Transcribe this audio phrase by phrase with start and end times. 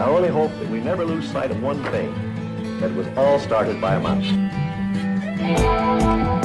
[0.00, 2.10] I only hope that we never lose sight of one thing
[2.80, 4.24] that it was all started by a mouse.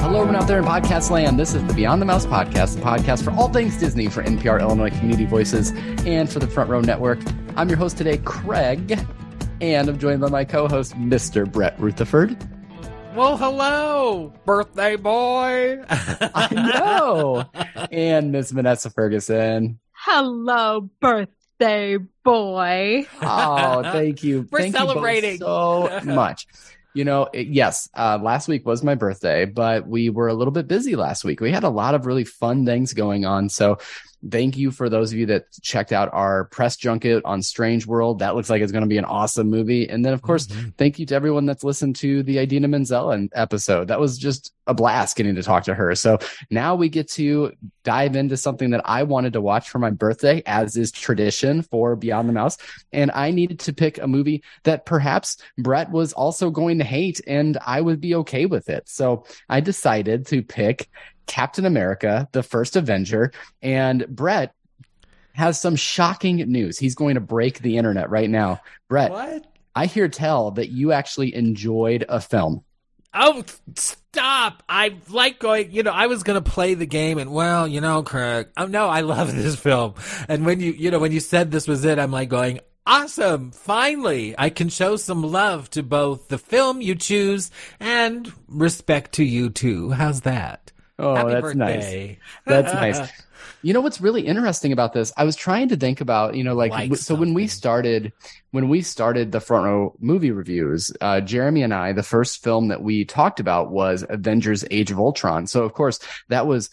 [0.02, 1.40] Hello, everyone out there in podcast land.
[1.40, 4.60] This is the Beyond the Mouse podcast, the podcast for all things Disney for NPR
[4.60, 5.72] Illinois Community Voices
[6.06, 7.20] and for the Front Row Network.
[7.56, 9.00] I'm your host today, Craig,
[9.62, 11.50] and I'm joined by my co host, Mr.
[11.50, 12.38] Brett Rutherford.
[13.16, 15.82] Well, hello, birthday boy.
[15.90, 17.46] I know.
[17.94, 19.80] and Miss Vanessa Ferguson.
[19.94, 23.06] Hello, birthday boy.
[23.22, 24.48] Oh, thank you.
[24.52, 25.34] We're thank celebrating.
[25.34, 26.48] you so much.
[26.94, 30.54] You know, it, yes, uh, last week was my birthday, but we were a little
[30.54, 31.42] bit busy last week.
[31.42, 33.50] We had a lot of really fun things going on.
[33.50, 33.80] So
[34.30, 38.20] thank you for those of you that checked out our press junket on Strange World.
[38.20, 39.90] That looks like it's going to be an awesome movie.
[39.90, 40.70] And then, of course, mm-hmm.
[40.78, 43.88] thank you to everyone that's listened to the Idina Menzel episode.
[43.88, 45.94] That was just a blast getting to talk to her.
[45.96, 46.18] So
[46.50, 47.54] now we get to
[47.84, 51.96] dive into something that I wanted to watch for my birthday, as is tradition for
[51.96, 52.58] Beyond the Mouse.
[52.92, 57.22] And I needed to pick a movie that perhaps Brett was also going to hate
[57.28, 58.90] and I would be okay with it.
[58.90, 60.90] So I decided to pick
[61.28, 63.32] Captain America, the first Avenger.
[63.62, 64.54] And Brett
[65.34, 66.78] has some shocking news.
[66.78, 68.62] He's going to break the internet right now.
[68.88, 69.46] Brett, what?
[69.76, 72.64] I hear tell that you actually enjoyed a film.
[73.14, 73.44] Oh,
[73.76, 74.64] stop.
[74.68, 77.82] I like going, you know, I was going to play the game and, well, you
[77.82, 79.96] know, Craig, oh, no, I love this film.
[80.28, 83.52] And when you, you know, when you said this was it, I'm like going, awesome.
[83.52, 89.24] Finally, I can show some love to both the film you choose and respect to
[89.24, 89.92] you too.
[89.92, 90.72] How's that?
[90.98, 92.08] Oh, Happy that's birthday.
[92.08, 92.18] nice.
[92.46, 93.24] That's nice.
[93.62, 95.12] You know what's really interesting about this?
[95.18, 98.14] I was trying to think about, you know, like, Like w- so when we started,
[98.52, 102.70] when we started the front row movie reviews, uh, Jeremy and I, the first film
[102.70, 105.48] that we talked about was Avengers: Age of Ultron.
[105.48, 106.70] So of course that was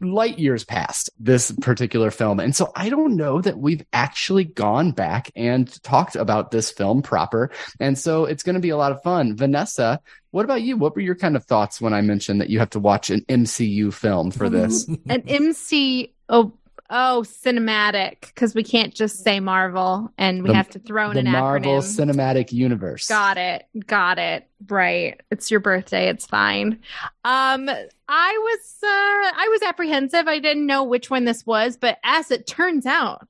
[0.00, 2.40] light years past this particular film.
[2.40, 7.02] And so I don't know that we've actually gone back and talked about this film
[7.02, 7.50] proper.
[7.78, 9.36] And so it's going to be a lot of fun.
[9.36, 10.76] Vanessa, what about you?
[10.76, 13.24] What were your kind of thoughts when I mentioned that you have to watch an
[13.28, 14.88] MCU film for this?
[15.08, 16.52] An MC oh,
[16.90, 21.14] oh cinematic because we can't just say Marvel and we The- have to throw in
[21.14, 22.06] the an Marvel acronym.
[22.14, 23.06] Cinematic Universe.
[23.08, 23.64] Got it.
[23.86, 24.48] Got it.
[24.68, 25.20] Right.
[25.30, 26.08] It's your birthday.
[26.08, 26.80] It's fine.
[27.24, 27.68] Um
[28.08, 30.26] I was uh I was apprehensive.
[30.26, 33.26] I didn't know which one this was, but as it turns out,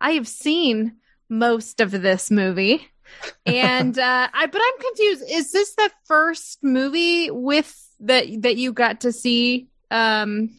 [0.00, 0.96] I have seen
[1.28, 2.86] most of this movie.
[3.46, 5.22] and uh I but I'm confused.
[5.30, 10.50] Is this the first movie with that that you got to see um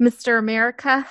[0.00, 0.38] Mr.
[0.38, 1.04] America?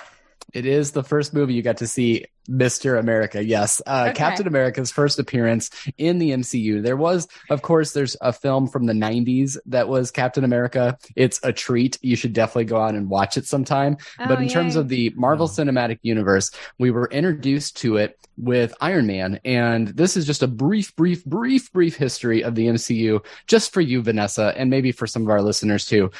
[0.54, 2.98] It is the first movie you got to see Mr.
[2.98, 3.44] America.
[3.44, 3.82] Yes.
[3.86, 4.14] Uh, Okay.
[4.14, 6.82] Captain America's first appearance in the MCU.
[6.82, 10.96] There was, of course, there's a film from the 90s that was Captain America.
[11.14, 11.98] It's a treat.
[12.00, 13.98] You should definitely go out and watch it sometime.
[14.16, 15.46] but Oh, in terms of the Marvel.
[15.48, 19.40] Cinematic Universe, we were introduced to it with Iron Man.
[19.44, 23.80] And this is just a brief, brief, brief, brief history of the MCU just for
[23.82, 26.10] you, Vanessa, and maybe for some of our listeners too.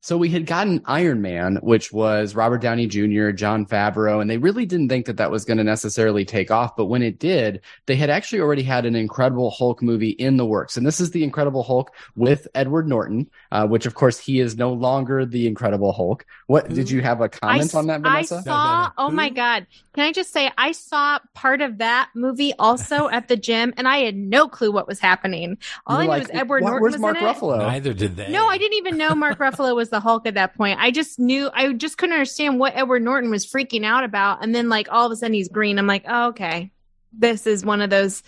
[0.00, 4.38] So we had gotten Iron Man, which was Robert Downey Jr., Jon Favreau, and they
[4.38, 6.76] really didn't think that that was going to necessarily take off.
[6.76, 10.46] But when it did, they had actually already had an Incredible Hulk movie in the
[10.46, 10.76] works.
[10.76, 14.56] And this is the Incredible Hulk with Edward Norton, uh, which of course he is
[14.56, 16.24] no longer the Incredible Hulk.
[16.46, 18.36] What did you have a comment I, on that, Vanessa?
[18.36, 18.42] I Vanessa?
[18.42, 18.78] saw.
[18.78, 18.92] No, no.
[18.98, 19.66] Oh my god!
[19.94, 23.88] Can I just say I saw part of that movie also at the gym, and
[23.88, 25.58] I had no clue what was happening.
[25.86, 27.26] All You I knew like, was Edward "What- Norton Where's was Mark in it.
[27.26, 27.58] Ruffalo?
[27.58, 28.30] Neither did they.
[28.30, 30.78] No, I didn't even know Mark Ruffalo was the Hulk at that point.
[30.80, 34.54] I just knew I just couldn't understand what Edward Norton was freaking out about, and
[34.54, 35.78] then like all of a sudden he's green.
[35.78, 36.70] I'm like, oh, okay,
[37.12, 38.22] this is one of those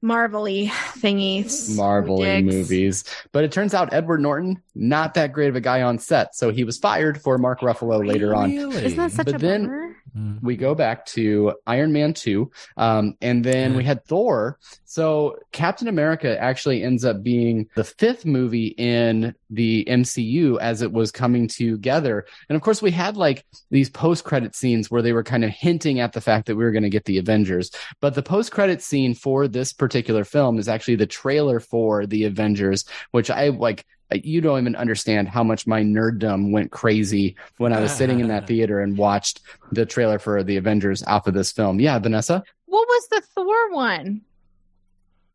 [0.00, 1.76] Marvel-y thingies.
[1.76, 2.54] Marvel Digs.
[2.54, 3.04] movies.
[3.32, 6.36] But it turns out Edward Norton, not that great of a guy on set.
[6.36, 8.50] So he was fired for Mark Ruffalo later on.
[8.54, 8.84] Really?
[8.84, 9.96] Isn't that such But a then- bummer?
[10.16, 10.42] Mm.
[10.42, 14.58] we go back to Iron Man 2, um, and then we had Thor.
[14.84, 20.92] So Captain America actually ends up being the fifth movie in the MCU as it
[20.92, 22.26] was coming together.
[22.48, 25.50] And of course, we had like these post credit scenes where they were kind of
[25.50, 27.70] hinting at the fact that we were going to get the Avengers.
[28.00, 32.24] But the post credit scene for this particular film is actually the trailer for the
[32.24, 33.84] Avengers, which I like.
[34.12, 38.28] You don't even understand how much my nerddom went crazy when I was sitting in
[38.28, 39.40] that theater and watched
[39.72, 41.78] the trailer for the Avengers off of this film.
[41.78, 44.22] Yeah, Vanessa, What was the Thor one?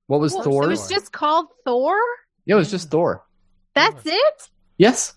[0.07, 0.63] what was Well, Thor?
[0.65, 1.95] It was just called Thor.
[2.45, 3.23] yeah, it was just Thor.
[3.75, 4.49] That's it.
[4.77, 5.13] Yes.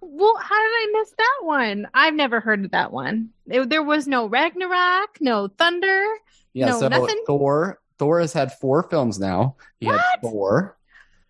[0.00, 1.88] Well, how did I miss that one?
[1.92, 3.30] I've never heard of that one.
[3.46, 6.04] It- there was no Ragnarok, no Thunder.
[6.52, 7.22] Yeah, No, so nothing?
[7.26, 9.56] Thor Thor has had four films now.
[9.78, 10.32] He had What?
[10.32, 10.78] Thor,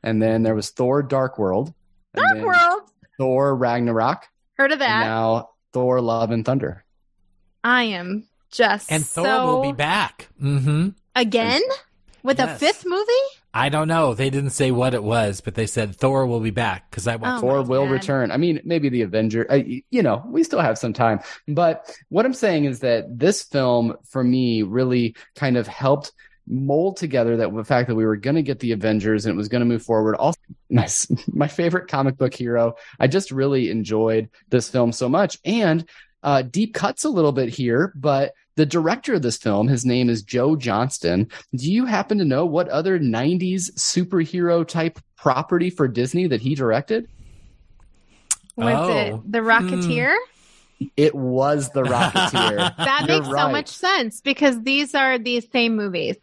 [0.02, 1.72] and then there was Thor Dark World.
[2.14, 2.82] Dark World.
[3.18, 4.26] Thor Ragnarok.
[4.54, 5.04] Heard of And that?
[5.06, 6.84] now Thor Love and Thunder.
[7.62, 9.46] I am just And Thor so...
[9.46, 10.28] will be back.
[10.42, 10.88] Mm-hmm.
[11.14, 11.62] Again?
[12.22, 13.06] With a fifth movie?
[13.54, 14.12] I don't know.
[14.12, 17.16] They didn't say what it was, but they said Thor will be back because I
[17.16, 17.38] watched.
[17.38, 17.92] Oh Thor will God.
[17.92, 18.30] return.
[18.30, 19.46] I mean, maybe the Avenger.
[19.48, 21.20] Y- you know, we still have some time.
[21.48, 26.12] But what I'm saying is that this film, for me, really kind of helped
[26.46, 29.36] mold together that the fact that we were going to get the Avengers and it
[29.36, 30.16] was going to move forward.
[30.16, 30.38] Also,
[30.70, 30.88] my
[31.32, 32.74] my favorite comic book hero.
[32.98, 35.88] I just really enjoyed this film so much, and
[36.22, 38.32] uh, deep cuts a little bit here, but.
[38.56, 41.30] The director of this film, his name is Joe Johnston.
[41.54, 46.54] Do you happen to know what other 90s superhero type property for Disney that he
[46.54, 47.08] directed?
[48.56, 48.88] Was Oh.
[49.16, 50.14] it The Rocketeer?
[50.94, 52.74] It was The Rocketeer.
[52.76, 56.16] That You're makes so much sense because these are the same movies.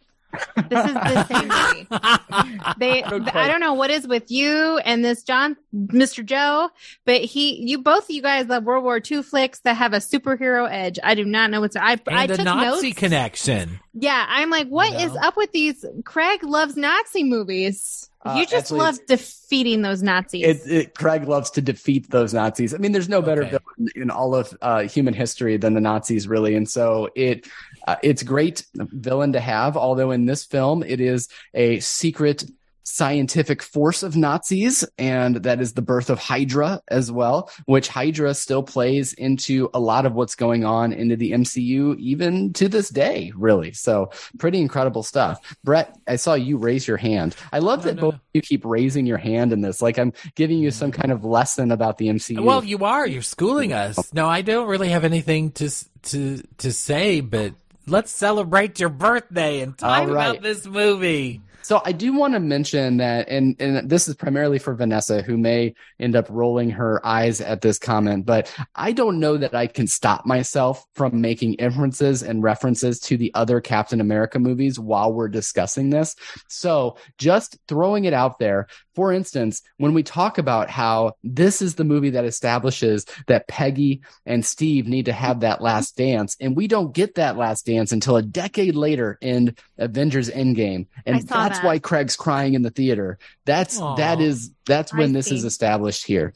[0.69, 1.88] This is the same movie.
[2.78, 6.24] They, I don't know what is with you and this John, Mr.
[6.24, 6.69] Joe,
[7.06, 9.98] but he, you both, of you guys love World War II flicks that have a
[9.98, 11.00] superhero edge.
[11.04, 11.75] I do not know what's.
[11.75, 13.00] I, I and a took Nazi notes.
[13.00, 13.80] connection.
[13.94, 15.22] Yeah, I'm like, what is know?
[15.22, 15.84] up with these?
[16.04, 18.10] Craig loves Nazi movies.
[18.25, 20.44] Uh, you just actually, love defeating those Nazis.
[20.44, 22.74] It, it, Craig loves to defeat those Nazis.
[22.74, 23.58] I mean, there's no better Okay.
[23.78, 26.56] villain in all of uh, human history than the Nazis, really.
[26.56, 27.48] And so it
[27.88, 29.78] uh, it's great villain to have.
[29.78, 32.44] Although in this film, it is a secret
[32.88, 38.34] scientific force of Nazis, and that is the birth of Hydra as well, which Hydra
[38.34, 42.88] still plays into a lot of what's going on into the MCU even to this
[42.89, 43.74] day, really.
[43.74, 45.57] So pretty incredible stuff.
[45.66, 47.36] Brett, I saw you raise your hand.
[47.51, 48.19] I love No, that no, both no.
[48.34, 49.81] you keep raising your hand in this.
[49.81, 52.42] Like I'm giving you some kind of lesson about the MCU.
[52.42, 53.06] Well, you are.
[53.06, 54.13] You're schooling us.
[54.13, 55.69] No, I don't really have anything to
[56.04, 57.54] to to say, but
[57.86, 60.10] let's celebrate your birthday and talk right.
[60.10, 61.42] about this movie.
[61.68, 65.38] So I do want to mention that, and and this is primarily for Vanessa, who
[65.38, 69.68] may end up rolling her eyes at this comment, but I don't know that I
[69.68, 75.12] can stop myself from making inferences and references to the other Captain America movies while
[75.12, 76.16] we're discussing this.
[76.48, 78.68] So just throwing it out there.
[78.98, 84.02] For instance, when we talk about how this is the movie that establishes that Peggy
[84.26, 87.92] and Steve need to have that last dance, and we don't get that last dance
[87.92, 91.64] until a decade later in Avengers Endgame, and that's that.
[91.64, 93.20] why Craig's crying in the theater.
[93.46, 93.98] That's Aw.
[93.98, 96.34] that is that's when I this is established here.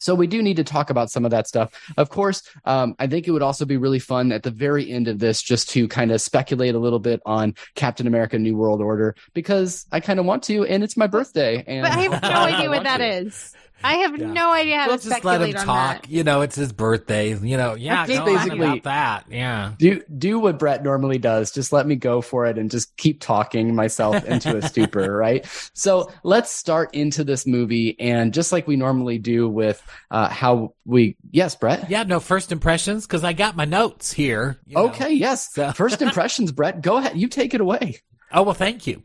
[0.00, 1.72] So we do need to talk about some of that stuff.
[1.96, 5.06] Of course, um, I think it would also be really fun at the very end
[5.08, 8.80] of this just to kind of speculate a little bit on Captain America: New World
[8.80, 11.62] Order because I kind of want to, and it's my birthday.
[11.66, 13.06] And but I have no I idea what that to.
[13.06, 13.54] is.
[13.82, 14.26] I have Yeah.
[14.32, 16.02] no idea how We'll to just let him on talk.
[16.02, 16.10] that.
[16.10, 17.30] You know, it's his birthday.
[17.38, 19.24] You know, yeah, Just go on basically- about that.
[19.30, 19.72] Yeah.
[19.78, 21.50] Do do what Brett normally does.
[21.50, 25.46] Just let me go for it and just keep talking myself into a stupor, right?
[25.74, 30.74] So let's start into this movie, and just like we normally do with uh, how
[30.84, 31.90] we, yes, Brett.
[31.90, 34.58] Yeah, no first impressions because I got my notes here.
[34.66, 34.88] you know.
[34.88, 35.52] Okay, yes.
[35.52, 36.82] So- First impressions, Brett.
[36.82, 37.16] Go ahead.
[37.16, 37.98] You take it away.
[38.32, 39.02] Oh well, thank you.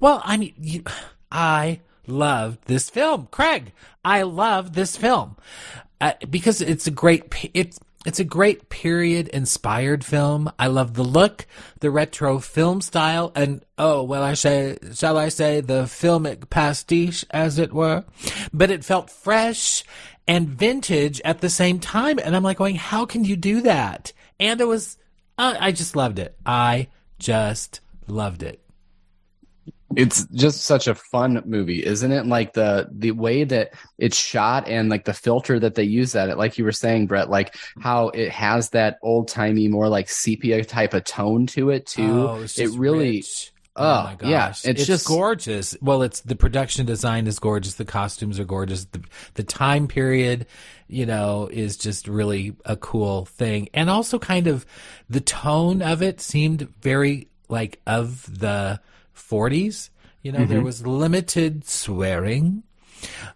[0.00, 0.82] Well, I mean, you,
[1.30, 3.72] I loved this film, Craig.
[4.04, 5.36] I love this film
[6.00, 7.50] uh, because it's a great.
[7.54, 10.48] It's it's a great period inspired film.
[10.60, 11.44] I love the look,
[11.80, 17.24] the retro film style, and oh well, I say, shall I say, the filmic pastiche,
[17.30, 18.04] as it were.
[18.52, 19.82] But it felt fresh
[20.28, 24.12] and vintage at the same time, and I'm like going, how can you do that?
[24.38, 24.98] And it was,
[25.38, 26.36] uh, I just loved it.
[26.44, 26.88] I
[27.18, 28.60] just loved it.
[29.94, 32.26] It's just such a fun movie, isn't it?
[32.26, 36.28] Like the the way that it's shot and like the filter that they use at
[36.28, 40.08] it, like you were saying, Brett, like how it has that old timey, more like
[40.08, 42.26] sepia type of tone to it too.
[42.28, 43.52] Oh, it really rich.
[43.78, 44.28] Oh, my gosh.
[44.30, 45.76] yeah, it's It's, just- gorgeous.
[45.82, 47.74] Well, it's the production design is gorgeous.
[47.74, 48.86] The costumes are gorgeous.
[48.86, 49.02] The
[49.34, 50.46] the time period,
[50.88, 53.68] you know, is just really a cool thing.
[53.72, 54.66] And also kind of
[55.08, 58.80] the tone of it seemed very like of the
[59.16, 59.90] 40s.
[60.22, 60.50] You know, Mm-hmm.
[60.52, 62.62] there was limited swearing.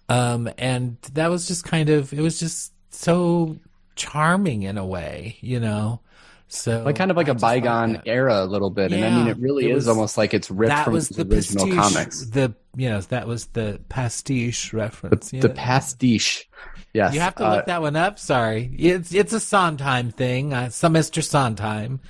[0.08, 3.56] Um and that was just kind of it was just so
[3.96, 6.00] charming in a way, you know.
[6.48, 8.92] So like kind of like a a bygone era a little bit.
[8.92, 11.66] and I mean it really it is was- almost like it's ripped from the original
[11.66, 12.26] pastiche, comics.
[12.26, 15.30] The you know that was the pastiche reference.
[15.30, 15.42] The, yeah.
[15.42, 16.48] the pastiche.
[16.92, 17.14] Yes.
[17.14, 18.18] You have to uh, look that one up.
[18.18, 20.52] Sorry, it's it's a Sondheim thing.
[20.52, 21.22] Uh, some Mr.
[21.22, 22.00] Sondheim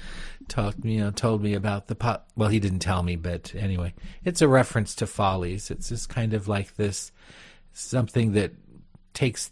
[0.51, 2.27] talked you uh, know told me about the pot.
[2.37, 5.71] Well, he didn't tell me, but anyway, it's a reference to Follies.
[5.71, 7.13] It's just kind of like this
[7.73, 8.53] something that
[9.15, 9.51] takes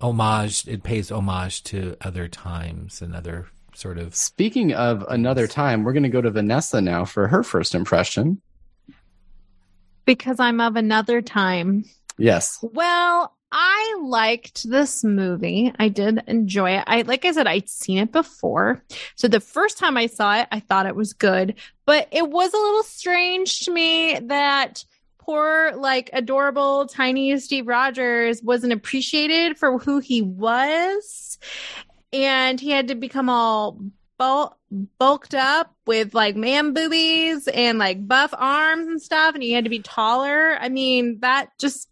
[0.00, 0.68] homage.
[0.68, 4.14] It pays homage to other times and other sort of.
[4.14, 8.40] Speaking of another time, we're going to go to Vanessa now for her first impression.
[10.04, 11.84] Because I'm of another time.
[12.18, 12.58] Yes.
[12.62, 15.72] Well, I liked this movie.
[15.78, 16.84] I did enjoy it.
[16.88, 18.82] I like I said, I'd seen it before.
[19.14, 21.54] So the first time I saw it, I thought it was good,
[21.86, 24.84] but it was a little strange to me that
[25.18, 31.38] poor, like adorable, tiny Steve Rogers wasn't appreciated for who he was.
[32.12, 33.78] And he had to become all
[34.18, 34.56] bul-
[34.98, 39.64] bulked up with like man boobies and like buff arms and stuff and he had
[39.64, 41.88] to be taller i mean that just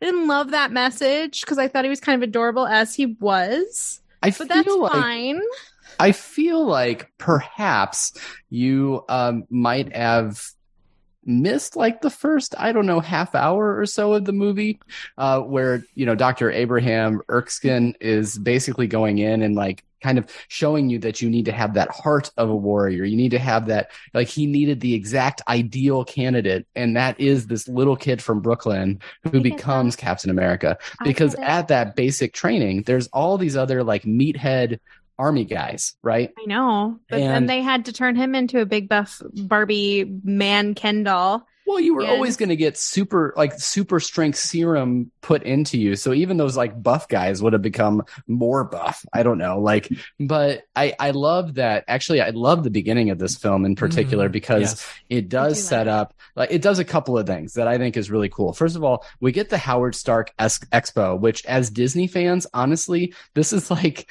[0.00, 3.06] i didn't love that message because i thought he was kind of adorable as he
[3.06, 5.40] was I but that's feel like fine
[5.98, 8.12] I feel like perhaps
[8.50, 10.42] you um, might have
[11.24, 14.80] missed like the first I don't know half hour or so of the movie,
[15.18, 16.50] uh, where you know Dr.
[16.50, 21.44] Abraham Erskine is basically going in and like kind of showing you that you need
[21.46, 23.04] to have that heart of a warrior.
[23.04, 27.46] You need to have that like he needed the exact ideal candidate, and that is
[27.46, 30.78] this little kid from Brooklyn who uh, becomes Captain America.
[31.04, 34.78] Because at that basic training, there's all these other like meathead
[35.18, 36.32] army guys, right?
[36.38, 40.18] i know but then And- they had to turn him into a big buff barbie
[40.24, 44.38] man ken doll Well, you were And- always going to get super, like super strength
[44.38, 45.96] serum put into you.
[45.96, 49.06] So even those like buff guys would have become more buff.
[49.14, 49.58] I don't know.
[49.58, 49.88] Like,
[50.20, 51.84] but I, I love that.
[51.88, 54.32] Actually, I love the beginning of this film in particular Mhm.
[54.32, 54.94] because Yes.
[55.08, 57.78] it does do set like up, like, it does a couple of things that I
[57.78, 58.52] think is really cool.
[58.52, 63.14] First of all, we get the Howard Stark es- Expo, which as Disney fans, honestly,
[63.34, 64.10] this is like,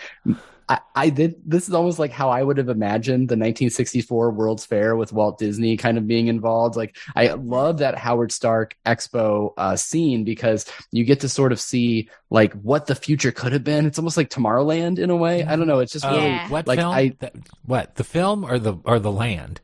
[0.72, 1.36] I, I did.
[1.46, 5.38] This is almost like how I would have imagined the 1964 World's Fair with Walt
[5.38, 6.78] Disney kind of being involved.
[6.78, 11.60] Like, I love that Howard Stark Expo uh, scene because you get to sort of
[11.60, 13.86] see like what the future could have been.
[13.86, 15.44] It's almost like Tomorrowland in a way.
[15.44, 15.80] I don't know.
[15.80, 16.48] It's just Oh, really Yeah.
[16.50, 16.94] what like film?
[16.94, 17.36] I That-
[17.66, 19.60] what the film or the or the land?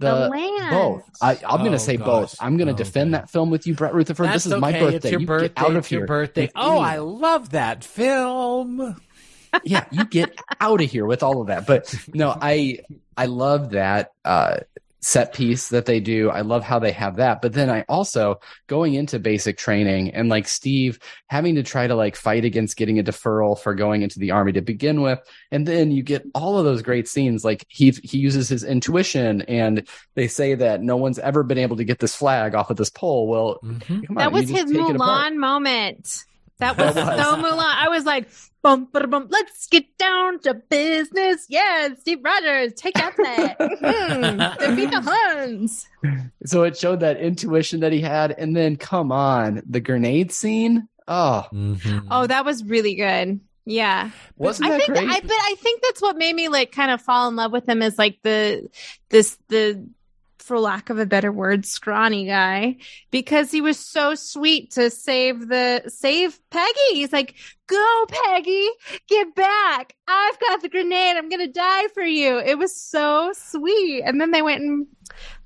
[0.00, 0.70] the, The land.
[0.70, 1.08] both.
[1.22, 2.06] I, I'm going Oh, to say gosh.
[2.06, 2.36] both.
[2.40, 3.20] I'm going to Oh, defend okay.
[3.22, 4.26] that film with you, Brett Rutherford.
[4.26, 4.80] That's this is my okay.
[4.80, 4.96] birthday.
[4.96, 5.48] It's your you birthday.
[5.54, 6.06] get out of it's your here.
[6.08, 6.50] birthday.
[6.56, 8.96] Oh, I love that film.
[9.64, 11.66] Yeah, you get out of here with all of that.
[11.66, 12.80] But no, I
[13.16, 14.58] I love that uh
[15.04, 16.30] set piece that they do.
[16.30, 17.42] I love how they have that.
[17.42, 21.96] But then I also going into basic training and like Steve having to try to
[21.96, 25.18] like fight against getting a deferral for going into the army to begin with.
[25.50, 27.44] And then you get all of those great scenes.
[27.44, 31.78] Like he he uses his intuition and they say that no one's ever been able
[31.78, 33.26] to get this flag off of this pole.
[33.26, 34.06] Well, Mhm.
[34.06, 35.32] come on, that was his take it apart.
[35.32, 36.24] Mulan moment.
[36.58, 37.24] That was, That was.
[37.26, 37.74] so Mulan.
[37.76, 38.28] I was like,
[38.62, 41.46] bum, ba, bum, let's get down to business.
[41.48, 43.58] Yeah, Steve Rogers, take out that.
[43.58, 44.58] Mhm.
[44.58, 45.86] Defeat the Huns.
[46.46, 48.32] So it showed that intuition that he had.
[48.32, 50.88] And then come on, the grenade scene.
[51.08, 52.06] Oh, Mhm.
[52.10, 53.40] Oh, that was really good.
[53.64, 54.10] Yeah.
[54.36, 55.08] wasn't I that think great?
[55.08, 57.68] I but I think that's what made me like kind of fall in love with
[57.68, 58.68] him is like the
[59.08, 59.84] this the
[60.42, 62.76] for lack of a better word scrawny guy
[63.10, 66.94] because he was so sweet to save the save Peggy.
[66.94, 67.34] He's like,
[67.66, 68.68] "Go Peggy,
[69.08, 69.94] get back.
[70.06, 71.16] I've got the grenade.
[71.16, 74.02] I'm going to die for you." It was so sweet.
[74.02, 74.86] And then they went and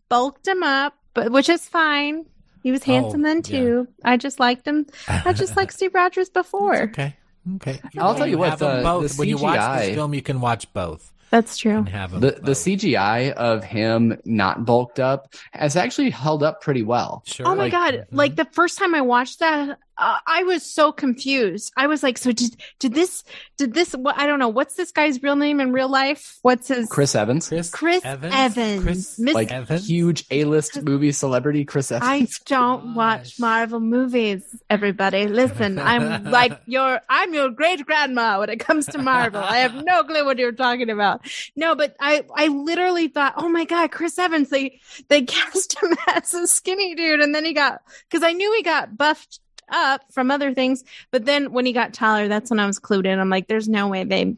[0.08, 2.26] bulked him up, but which is fine.
[2.62, 3.42] He was oh, handsome then yeah.
[3.42, 3.88] too.
[4.04, 4.86] I just liked him.
[5.08, 6.82] I just like Steve Rogers before.
[6.82, 7.16] okay.
[7.56, 7.80] Okay.
[7.96, 9.12] I'll tell you what, the- both.
[9.12, 11.78] the when you watch this film, you can watch both That's true.
[11.78, 12.20] and have them.
[12.20, 12.56] the the both.
[12.56, 17.22] CGI of him not bulked up has actually held up pretty well.
[17.26, 17.46] Sure.
[17.48, 17.94] Oh my Like- god!
[17.94, 18.04] Mhm.
[18.12, 21.72] Like the first time I watched that, uh, I was so confused.
[21.76, 23.24] I was like, "So did did this?
[23.56, 23.92] Did this?
[23.92, 24.18] What?
[24.18, 24.48] I don't know.
[24.48, 26.38] What's this guy's real name in real life?
[26.42, 28.82] What's his Chris Evans, Chris, Chris Evans.
[28.82, 29.88] Chris Miss- like Evans?
[29.88, 32.10] huge A list movie celebrity Chris Evans.
[32.10, 34.42] I don't watch Marvel movies.
[34.68, 35.78] Everybody, listen.
[35.78, 37.00] I'm like your.
[37.08, 39.42] I'm your great grandma when it comes to Marvel.
[39.42, 41.26] I have no clue what you're talking about.
[41.56, 44.50] No, but I I literally thought, oh my god, Chris Evans.
[44.50, 48.52] They they cast him as a skinny dude, and then he got because I knew
[48.54, 52.60] he got buffed up from other things, but then when he got taller, that's when
[52.60, 53.18] I was clued in.
[53.18, 54.36] I'm like, there's no way they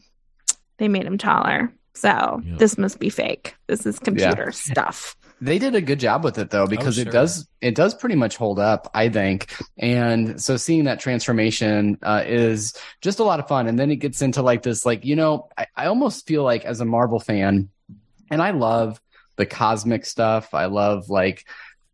[0.79, 1.73] they made him taller.
[1.95, 2.57] So Yeah.
[2.59, 3.57] this must be fake.
[3.67, 5.17] This is computer stuff.
[5.41, 8.15] They did a good job with it though, because Oh, it does it does pretty
[8.15, 9.53] much hold up, I think.
[9.77, 13.67] And so seeing that transformation uh, is just a lot of fun.
[13.67, 16.65] And then it gets into like this, like you know, I, I almost feel like
[16.65, 17.69] as a Marvel fan,
[18.31, 19.01] and I love
[19.37, 20.55] the cosmic stuff.
[20.55, 21.47] I love like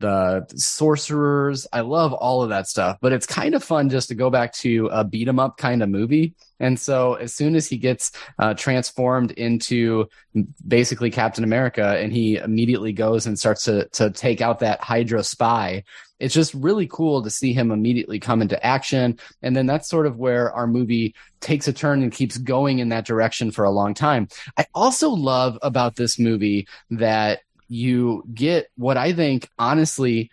[0.04, 1.66] the sorcerers.
[1.72, 4.52] I love all of that stuff, but it's kind of fun just to go back
[4.54, 6.34] to a beat 'em up kind of movie.
[6.60, 10.06] And so as soon as he gets uh, transformed into
[10.66, 15.24] basically Captain America and he immediately goes and starts to to take out that Hydra
[15.24, 15.84] spy,
[16.20, 19.18] it's just really cool to see him immediately come into action.
[19.42, 22.90] And then that's sort of where our movie takes a turn and keeps going in
[22.90, 24.28] that direction for a long time.
[24.58, 30.30] I also love about this movie that you get what I think, honestly,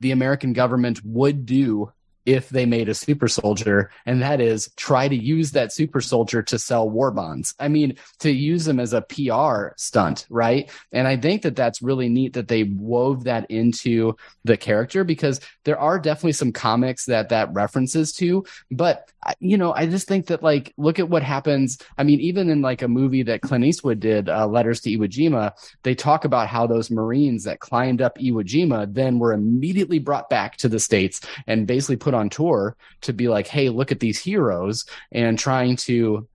[0.00, 1.92] the American government would do
[2.26, 6.42] if they made a super soldier, and that is try to use that super soldier
[6.42, 7.54] to sell war bonds.
[7.58, 10.70] I mean, to use them as a PR stunt, right?
[10.92, 15.40] And I think that that's really neat that they wove that into the character because
[15.64, 19.08] there are definitely some comics that that references to, but
[19.40, 21.78] you know, I just think that like, look at what happens.
[21.98, 25.08] I mean, even in like a movie that Clint Eastwood did, uh, Letters to Iwo
[25.08, 25.52] Jima,
[25.82, 30.30] they talk about how those Marines that climbed up Iwo Jima then were immediately brought
[30.30, 34.00] back to the States and basically put on tour to be like, hey, look at
[34.00, 36.26] these heroes and trying to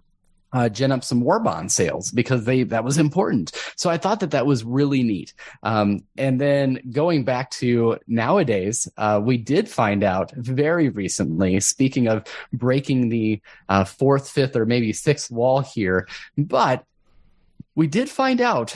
[0.53, 3.51] uh, gin up some war bond sales because they that was important.
[3.75, 5.33] So I thought that that was really neat.
[5.63, 11.59] Um, and then going back to nowadays, uh, we did find out very recently.
[11.59, 16.07] Speaking of breaking the uh, fourth, fifth, or maybe sixth wall here,
[16.38, 16.85] but
[17.75, 18.75] we did find out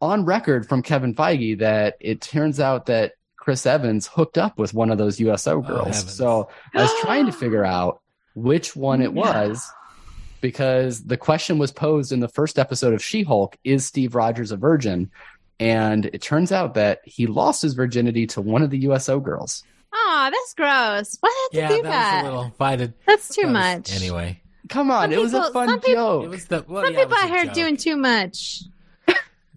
[0.00, 3.12] on record from Kevin Feige that it turns out that
[3.46, 6.04] Chris Evans hooked up with one of those USO oh, girls.
[6.04, 8.00] Oh, so I was trying to figure out
[8.34, 9.64] which one it was
[10.40, 14.50] because the question was posed in the first episode of She Hulk is Steve Rogers
[14.50, 15.12] a virgin?
[15.60, 19.62] And it turns out that he lost his virginity to one of the USO girls.
[19.94, 21.16] Aw, that's gross.
[21.20, 22.24] Why did Yeah, they do that, that?
[22.24, 22.94] was a little fighted.
[23.06, 23.94] That's too that was- much.
[23.94, 26.30] Anyway, Come on, Some it was a fun some people- it joke.
[26.32, 27.54] was the well, Some yeah, it people was out here joke.
[27.54, 28.62] doing too much.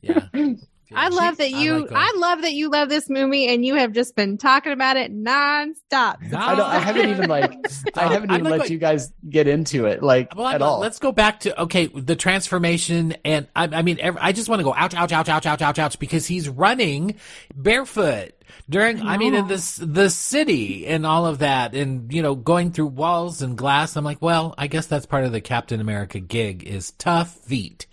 [0.04, 0.28] Yeah.
[0.94, 1.80] I love that you.
[1.82, 4.72] like uh, I, love that you love this movie, and you have just been talking
[4.72, 6.18] about it nonstop.
[6.34, 6.62] I don't.
[6.62, 7.52] I haven't even like.
[7.96, 10.62] I haven't I'm even like- let like- you guys get into it like Well, at
[10.62, 10.80] all.
[10.80, 14.60] let's go back to okay the transformation, and I, I mean, every, I just want
[14.60, 17.16] to go ouch, ouch, ouch, ouch, ouch, ouch, ouch, because he's running
[17.56, 18.32] barefoot
[18.70, 19.02] during.
[19.02, 22.88] I, mean, in this the city and all of that, and you know, going through
[22.88, 23.96] walls and glass.
[23.96, 27.86] I'm like, well, I guess that's part of the Captain America gig is tough feet,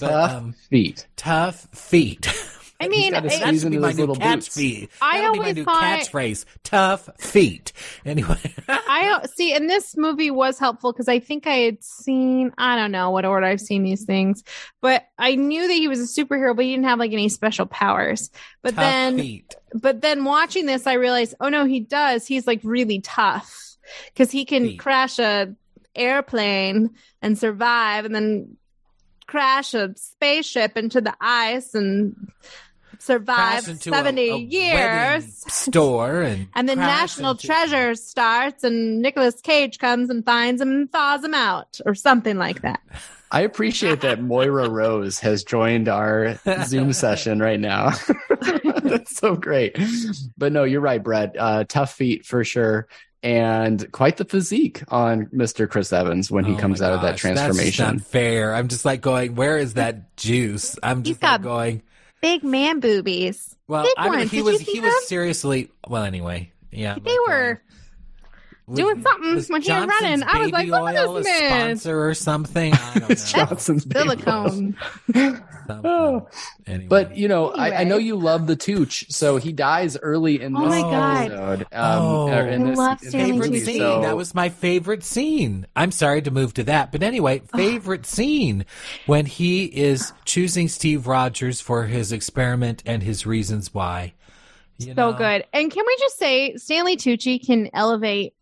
[0.00, 1.06] but, Tough um, feet.
[1.16, 2.26] tough feet.
[2.80, 4.48] I mean, gotta it- squeeze That should be my new little boots.
[4.48, 4.88] catchphrase.
[5.00, 6.44] I That'll be my always new thought- catchphrase.
[6.64, 7.72] Tough feet.
[8.04, 8.40] Anyway.
[8.66, 12.74] I don't see, and this movie was helpful because I think I had seen, I
[12.74, 14.42] don't know what order I've seen these things,
[14.80, 17.66] but I knew that he was a superhero, but he didn't have like any special
[17.66, 18.30] powers.
[18.62, 19.54] But tough then, feet.
[19.72, 22.26] but then watching this, I realized, oh no, he does.
[22.26, 24.78] He's like really tough because he can Feet.
[24.80, 25.54] crash a
[25.94, 26.90] airplane
[27.20, 28.56] and survive, and then
[29.32, 32.14] crash a spaceship into the ice and
[32.98, 35.44] survive Crash into 70 a, a years.
[35.52, 40.60] store and And then crash National into- Treasure starts, and Nicolas Cage comes and finds
[40.60, 42.80] him and thaws him out, or something like that.
[43.30, 47.92] I appreciate that Moira Rose has joined our Zoom session right now.
[48.82, 49.78] That's so great.
[50.36, 51.34] But no, you're right, Brett.
[51.38, 52.86] Uh, tough feet for sure.
[53.22, 55.68] And quite the physique on Mr.
[55.70, 57.84] Chris Evans when he Oh comes my out of that gosh, That's transformation.
[57.98, 58.52] not fair.
[58.54, 60.76] I'm just like going, where is that juice?
[60.82, 61.82] I'm He's just like got going.
[62.20, 63.56] Big man boobies.
[63.68, 64.30] Well, big I mean, ones.
[64.30, 65.70] he Did was you see he was seriously.
[65.88, 66.96] Well, anyway, yeah.
[67.00, 67.76] They were um,
[68.72, 70.22] doing something when he was running.
[70.22, 71.76] I was like, look at this man.
[71.76, 72.72] sponsor or something.
[72.72, 73.14] I don't know.
[73.14, 73.86] Johnson's.
[73.90, 74.76] Silicone.
[75.68, 76.28] Oh.
[76.66, 76.86] Anyway.
[76.88, 80.56] But you know, I, I know you love the Tooch, so he dies early in
[80.56, 81.26] Oh this my God.
[81.30, 81.60] episode.
[81.72, 82.28] Um, Oh.
[82.28, 83.64] or in I love in Stanley favorite movie, Tucci.
[83.66, 83.78] scene.
[83.78, 85.66] so- That was my favorite scene.
[85.76, 88.66] I'm sorry to move to that, but anyway, favorite scene
[89.06, 94.14] when he is choosing Steve Rogers for his experiment and his reasons why.
[94.78, 95.16] You So know?
[95.16, 95.46] good.
[95.52, 98.34] And can we just say Stanley Tucci can elevate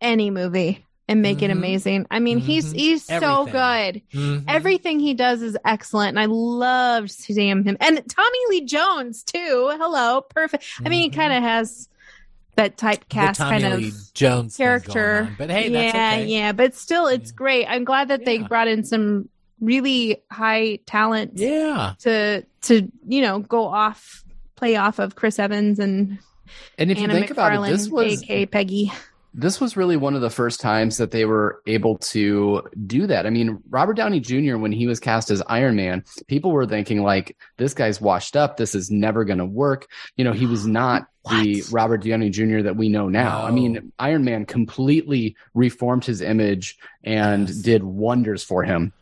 [0.00, 1.54] any movie and make it Mhm.
[1.54, 2.06] amazing.
[2.10, 2.76] I mean, he's Mhm.
[2.76, 3.14] he's so
[3.46, 3.52] Everything.
[3.52, 4.02] good.
[4.20, 4.44] Mhm.
[4.48, 7.76] Everything he does is excellent, and I loved seeing him.
[7.80, 9.70] And Tommy Lee Jones too.
[9.78, 10.64] Hello, perfect.
[10.84, 11.14] I mean, he Mhm.
[11.16, 11.88] kind of has
[12.56, 15.30] that typecast kind Lee of Jones character.
[15.38, 16.26] But hey, yeah, that's okay.
[16.26, 16.52] yeah.
[16.52, 17.36] But still, it's Yeah.
[17.36, 17.66] great.
[17.66, 19.28] I'm glad that they brought in some
[19.60, 21.94] really high talent Yeah.
[22.00, 24.24] to to you know go off,
[24.56, 26.18] play off of Chris Evans and
[26.78, 28.92] And if Anna you think about it, this was aka Peggy.
[29.32, 33.26] This was really one of the first times that they were able to do that.
[33.26, 34.56] I mean, Robert Downey Jr.
[34.56, 38.56] when he was cast as Iron Man, people were thinking like, this guy's washed up.
[38.56, 39.86] This is never going to work.
[40.16, 42.62] You know, he was not the Robert Downey Jr.
[42.62, 43.44] that we know now.
[43.44, 47.58] I mean, Iron Man completely reformed his image and Yes.
[47.58, 48.92] did wonders for him.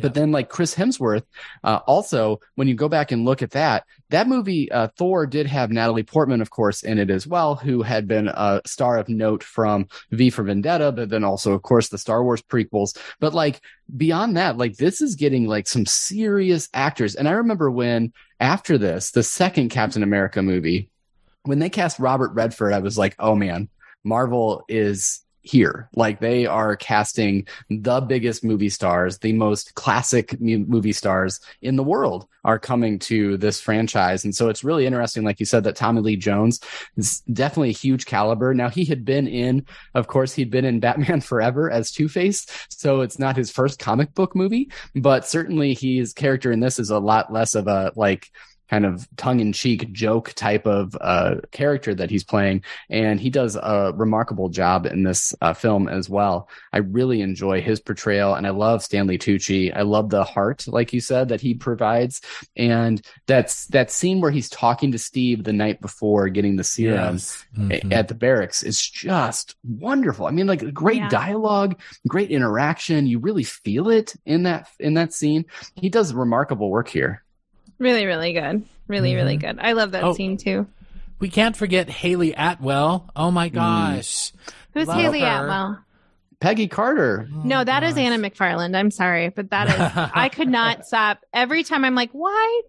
[0.00, 1.24] But then, like Chris Hemsworth,
[1.64, 5.46] uh, also when you go back and look at that, that movie, uh, Thor, did
[5.46, 9.08] have Natalie Portman, of course, in it as well, who had been a star of
[9.08, 12.96] note from V for Vendetta, but then also, of course, the Star Wars prequels.
[13.20, 13.60] But like
[13.96, 17.14] beyond that, like this is getting like some serious actors.
[17.14, 20.90] And I remember when after this, the second Captain America movie,
[21.44, 23.68] when they cast Robert Redford, I was like, oh man,
[24.04, 25.88] Marvel is here.
[25.94, 31.84] Like they are casting the biggest movie stars, the most classic movie stars in the
[31.84, 34.24] world are coming to this franchise.
[34.24, 36.60] And so it's really interesting, like you said, that Tommy Lee Jones
[36.96, 38.54] is definitely a huge caliber.
[38.54, 42.46] Now he had been in, of course, he'd been in Batman Forever as Two Face.
[42.68, 46.90] So it's not his first comic book movie, but certainly his character in this is
[46.90, 48.30] a lot less of a like,
[48.70, 53.92] kind of tongue-in-cheek joke type of uh, character that he's playing and he does a
[53.96, 58.50] remarkable job in this uh, film as well i really enjoy his portrayal and i
[58.50, 62.20] love stanley tucci i love the heart like you said that he provides
[62.56, 67.14] and that's that scene where he's talking to steve the night before getting the serum
[67.14, 67.44] Yes.
[67.56, 67.92] Mhm.
[67.92, 70.26] at the barracks is just wonderful.
[70.26, 71.08] I mean, like great Yeah.
[71.08, 73.06] dialogue, great interaction.
[73.06, 75.44] You really feel it in that in that scene.
[75.74, 77.22] He does remarkable work here.
[77.78, 78.64] Really, really good.
[78.88, 79.58] Really, really good.
[79.60, 80.14] I love that Oh.
[80.14, 80.66] scene too.
[81.18, 83.10] We can't forget Hayley Atwell.
[83.16, 84.32] Oh my gosh.
[84.74, 85.26] Who's Love Hayley her.
[85.44, 85.78] Atwell?
[86.40, 87.26] Peggy Carter.
[87.32, 88.76] No, that is Anna McFarland.
[88.76, 91.24] I'm sorry, but that is I could not stop.
[91.32, 92.62] Every time I'm like, why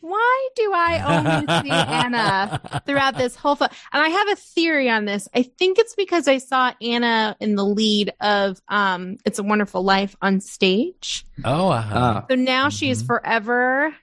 [0.00, 3.68] why do I only see Anna throughout this whole film?
[3.92, 5.28] And I have a theory on this.
[5.34, 9.82] I think it's because I saw Anna in the lead of um It's a Wonderful
[9.82, 11.26] Life on stage.
[11.44, 11.98] Oh, uh-huh.
[11.98, 13.06] Uh, So now she is Mhm.
[13.06, 13.94] forever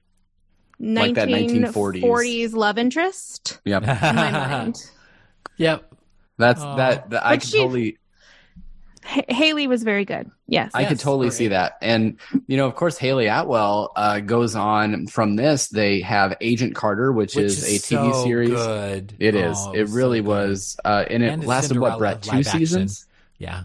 [0.80, 2.54] Like that 1940s 1940s.
[2.54, 3.82] love interest yep.
[3.84, 4.78] in my mind.
[5.58, 5.92] Yep.
[6.38, 6.76] That's Oh.
[6.78, 7.98] that, that I But could she- totally
[9.10, 10.30] H- Hayley was very good.
[10.48, 10.72] Yes.
[10.74, 11.38] I could totally great.
[11.38, 11.78] see that.
[11.82, 15.70] And, you know, of course, Hayley Atwell uh, goes on from this.
[15.70, 18.50] They have Agent Carter, which, Which is, a TV so series.
[18.50, 19.14] Good.
[19.18, 19.58] It is.
[19.60, 20.78] Oh, it was so really was.
[20.84, 22.22] Uh, and it And a lasted what, Brett?
[22.24, 22.60] Two live action.
[22.60, 23.06] seasons?
[23.40, 23.64] Yeah.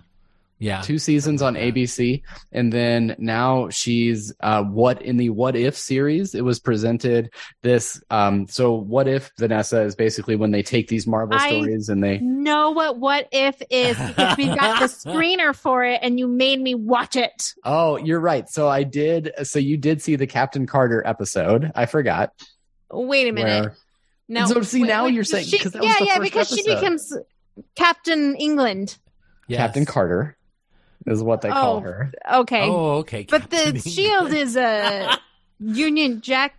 [0.63, 0.81] Yeah.
[0.81, 2.23] two seasons on ABC,
[2.53, 6.37] and then now she's uh, what in the What If series.
[6.37, 7.31] It was presented
[7.63, 8.01] this.
[8.11, 12.03] Um, so What If Vanessa is basically when they take these Marvel I- stories and
[12.03, 12.19] they.
[12.19, 16.61] know what what if is because we've got the screener for it and you made
[16.61, 17.53] me watch it.
[17.65, 18.49] Oh, you're right.
[18.49, 19.33] So I did.
[19.43, 21.73] So you did see the Captain Carter episode.
[21.75, 22.31] I forgot.
[22.93, 23.63] Wait a minute.
[23.65, 23.77] Where
[24.29, 24.47] No.
[24.47, 26.23] So, see, wait, now wait, you're saying- she- 'cause that was yeah, the yeah, first
[26.23, 27.13] because she becomes
[27.75, 28.97] Captain England.
[29.49, 29.59] Yes.
[29.59, 30.37] Captain Carter
[31.07, 31.81] is what they call Oh.
[31.81, 32.13] her.
[32.35, 33.27] Okay, Oh, okay.
[33.29, 35.19] but the Captain shield is a
[35.61, 36.57] Union Jack.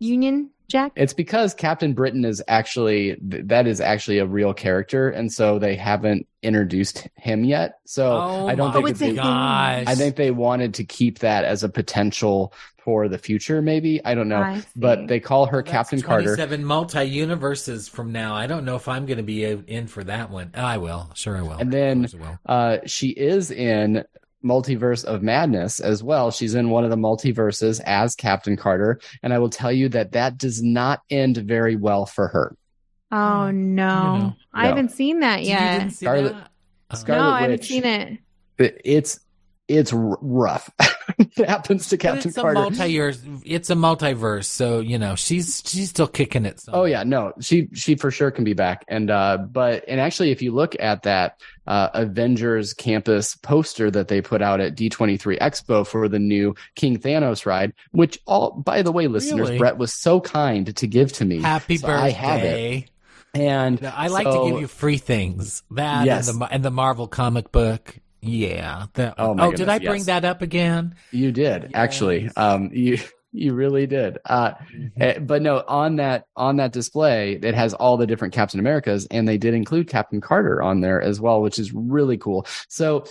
[0.00, 0.92] Union Jack.
[0.96, 5.76] It's because Captain Britain is actually that is actually a real character, and so they
[5.76, 7.78] haven't introduced him yet.
[7.84, 9.84] So Oh I don't my think Oh, that it's a they, gosh.
[9.86, 13.62] I think they wanted to keep that as a potential for the future.
[13.62, 16.36] Maybe I don't know, I but they call her That's Captain Carter.
[16.36, 18.34] Seven multi universes from now.
[18.34, 20.50] I don't know if I'm going to be in for that one.
[20.54, 21.10] Oh, I will.
[21.14, 21.56] Sure, I will.
[21.58, 22.38] And then- Of course I will.
[22.46, 24.04] Uh, she is in
[24.44, 26.30] Multiverse of Madness as well.
[26.30, 30.12] She's in one of the multiverses as Captain Carter, and I will tell you that
[30.12, 32.56] that does not end very well for her.
[33.10, 34.36] Oh no, know.
[34.52, 34.68] I No.
[34.68, 35.78] haven't seen that yet.
[35.78, 36.34] didn't see Scarlet-
[36.90, 36.98] that?
[36.98, 38.18] Scarlet no, I haven't seen it.
[38.58, 39.20] It- It's
[39.68, 40.70] it's r- rough.
[41.18, 42.60] it happens to Captain it's a Carter.
[42.60, 43.14] multi-year.
[43.44, 46.62] It's a multiverse, so you know she's she's still kicking it.
[46.68, 48.84] Oh yeah, no, she she for sure can be back.
[48.88, 54.08] And uh but and actually if you look at that uh Avengers campus poster that
[54.08, 58.82] they put out at D23 Expo for the new King Thanos ride, which all by
[58.82, 59.58] the way, listeners, Really?
[59.58, 61.40] Brett was so kind to give to me.
[61.40, 62.02] Happy So birthday!
[62.06, 62.90] I have it.
[63.34, 65.62] And I like so- to give you free things.
[65.72, 66.28] That Yes.
[66.28, 67.96] and the and the Marvel comic book.
[68.24, 68.86] Yeah.
[68.94, 70.06] The- Oh, my did I goodness, bring yes.
[70.06, 70.94] that up again?
[71.12, 72.30] You did actually.
[72.36, 72.98] Um, you
[73.32, 74.18] you really did.
[74.24, 74.52] Uh,
[74.96, 79.06] eh, but no, on that on that display, it has all the different Captain Americas,
[79.10, 82.46] and they did include Captain Carter on there as well, which is really cool.
[82.68, 83.04] So.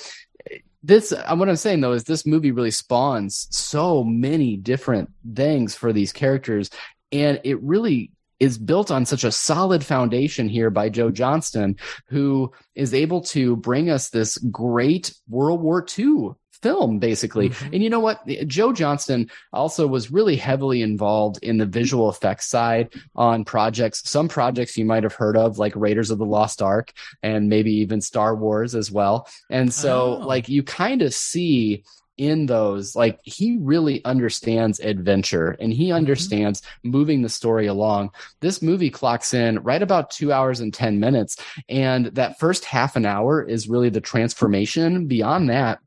[0.49, 5.09] eh, This, uh, what I'm saying though, is this movie really spawns so many different
[5.35, 6.69] things for these characters,
[7.11, 12.51] and it really is built on such a solid foundation here by Joe Johnston, who
[12.75, 17.49] is able to bring us this great World War II film, basically.
[17.49, 17.73] Mhm.
[17.73, 18.25] And you know what?
[18.47, 24.09] Joe Johnston also was really heavily involved in the visual effects side on projects.
[24.09, 27.71] Some projects you might have heard of, like Raiders of the Lost Ark and maybe
[27.73, 29.27] even Star Wars as well.
[29.49, 30.25] And so, Oh.
[30.25, 31.83] like, you kind of see
[32.17, 35.95] in those like he really understands adventure and he mm-hmm.
[35.95, 40.99] understands moving the story along this movie clocks in right about two hours and 10
[40.99, 41.37] minutes
[41.69, 45.79] and that first half an hour is really the transformation beyond that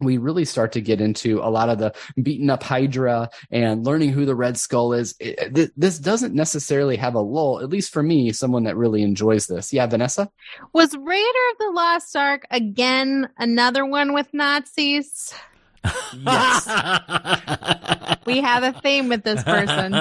[0.00, 4.10] we really start to get into a lot of the beaten up Hydra and learning
[4.10, 5.14] who the Red Skull is.
[5.18, 9.02] It- th- this doesn't necessarily have a lull, at least for me, someone that really
[9.02, 9.72] enjoys this.
[9.72, 10.30] Yeah, Vanessa?
[10.72, 15.34] Was Raider of the Lost Ark again another one with Nazis?
[15.84, 16.68] Yes.
[18.26, 19.92] We have a theme with this person.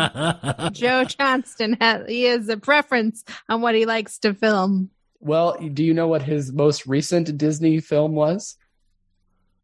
[0.73, 4.89] Joe Johnston has he has a preference on what he likes to film.
[5.21, 8.57] Well, do you know what his most recent Disney film was?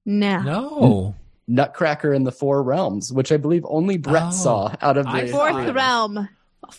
[0.06, 0.42] No.
[0.42, 1.16] No.
[1.48, 4.32] Nutcracker in the Four Realms, which I believe only Brett Oh.
[4.32, 5.74] saw out of the saw Fourth it.
[5.74, 6.30] realm,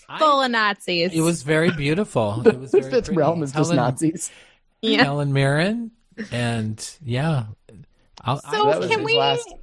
[0.08, 1.12] I- full of Nazis.
[1.12, 2.40] It was very beautiful.
[2.40, 3.18] the, It was the very fifth pretty.
[3.18, 4.30] realm is just Nazis.
[4.80, 5.02] yeah.
[5.04, 5.90] Helen Mirren,
[6.32, 7.44] and yeah.
[8.24, 9.18] I'll, So That was can his we?
[9.18, 9.54] last-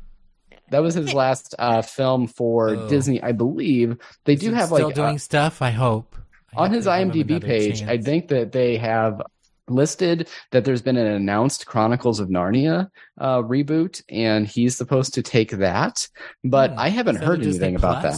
[0.69, 2.87] That was his last uh, film for Oh.
[2.87, 3.97] Disney, I believe.
[4.25, 5.61] They Is do it have still like doing uh, stuff.
[5.61, 6.15] I hope
[6.55, 7.83] I on hope his they give him IMDb another page.
[7.83, 9.21] I think that they have
[9.67, 15.21] listed that there's been an announced Chronicles of Narnia uh, reboot, and he's supposed to
[15.21, 16.07] take that.
[16.43, 16.79] But Hmm.
[16.79, 18.15] I haven't Is that a heard Disney anything about that.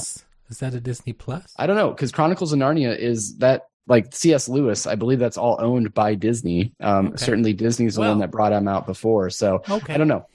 [0.50, 1.52] Is that a Disney Plus?
[1.58, 4.48] I don't know because Chronicles of Narnia is that like C.S.
[4.48, 4.88] Lewis.
[4.88, 6.74] I believe that's all owned by Disney.
[6.80, 7.18] Um, Okay.
[7.18, 9.30] Certainly, Disney's the Well- one that brought him out before.
[9.30, 9.94] So Okay.
[9.94, 10.26] I don't know.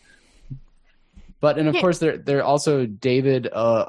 [1.41, 1.81] But and of Yeah.
[1.81, 3.85] course, there there also David uh,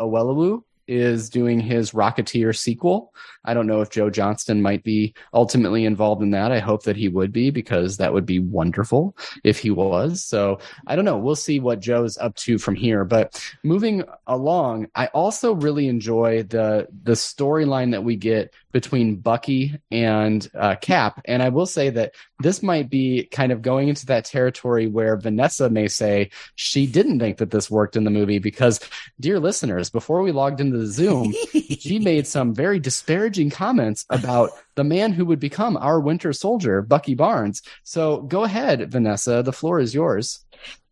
[0.88, 3.14] is doing his Rocketeer sequel.
[3.46, 6.52] I don't know if Joe Johnston might be ultimately involved in that.
[6.52, 10.24] I hope that he would be because that would be wonderful if he was.
[10.24, 11.18] So I don't know.
[11.18, 13.06] We'll see what Joe's up to from here.
[13.06, 19.80] But moving along, I also really enjoy the the storyline that we get between Bucky
[19.90, 21.22] and uh, Cap.
[21.26, 25.18] And I will say that this might be kind of going into that territory where
[25.18, 28.80] Vanessa may say she didn't think that this worked in the movie because,
[29.20, 31.34] dear listeners, before we logged into the Zoom,
[31.80, 36.82] she made some very disparaging comments about the man who would become our Winter Soldier,
[36.82, 37.62] Bucky Barnes.
[37.84, 39.44] So go ahead, Vanessa.
[39.44, 40.46] The floor is yours.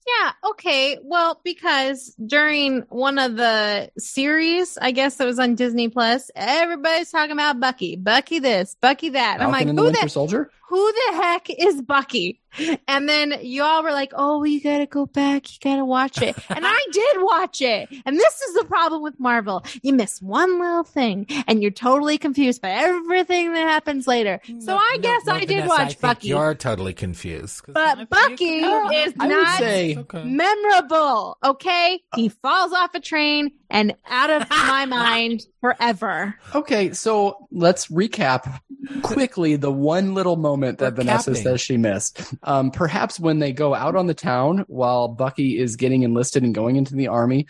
[0.07, 0.97] Yeah, okay.
[1.03, 7.11] Well, because during one of the series, I guess that was on Disney Plus, everybody's
[7.11, 7.97] talking about Bucky.
[7.97, 9.41] Bucky this, Bucky that.
[9.41, 10.49] I'm like, and the who Winter the Soldier.
[10.67, 12.41] Who the heck is Bucky?
[12.87, 15.51] And then y'all were like, oh, you gotta go back.
[15.51, 16.35] You gotta watch it.
[16.49, 17.87] And I did watch it.
[18.05, 19.63] And this is the problem with Marvel.
[19.83, 24.39] You miss one little thing and you're totally confused by everything that happens later.
[24.45, 26.27] So No, I guess no, I did Vanessa, I watch think Bucky.
[26.29, 27.61] You're totally confused.
[27.67, 30.23] But Bucky you- is not say Okay.
[30.23, 31.37] memorable.
[31.43, 32.01] Okay.
[32.15, 36.35] He uh, falls off a train and out of my mind forever.
[36.55, 38.59] Okay, so let's recap
[39.03, 41.43] quickly the one little moment that We're Vanessa capping.
[41.43, 42.21] says she missed.
[42.43, 46.53] Um, perhaps when they go out on the town while Bucky is getting enlisted and
[46.53, 47.47] going into the army,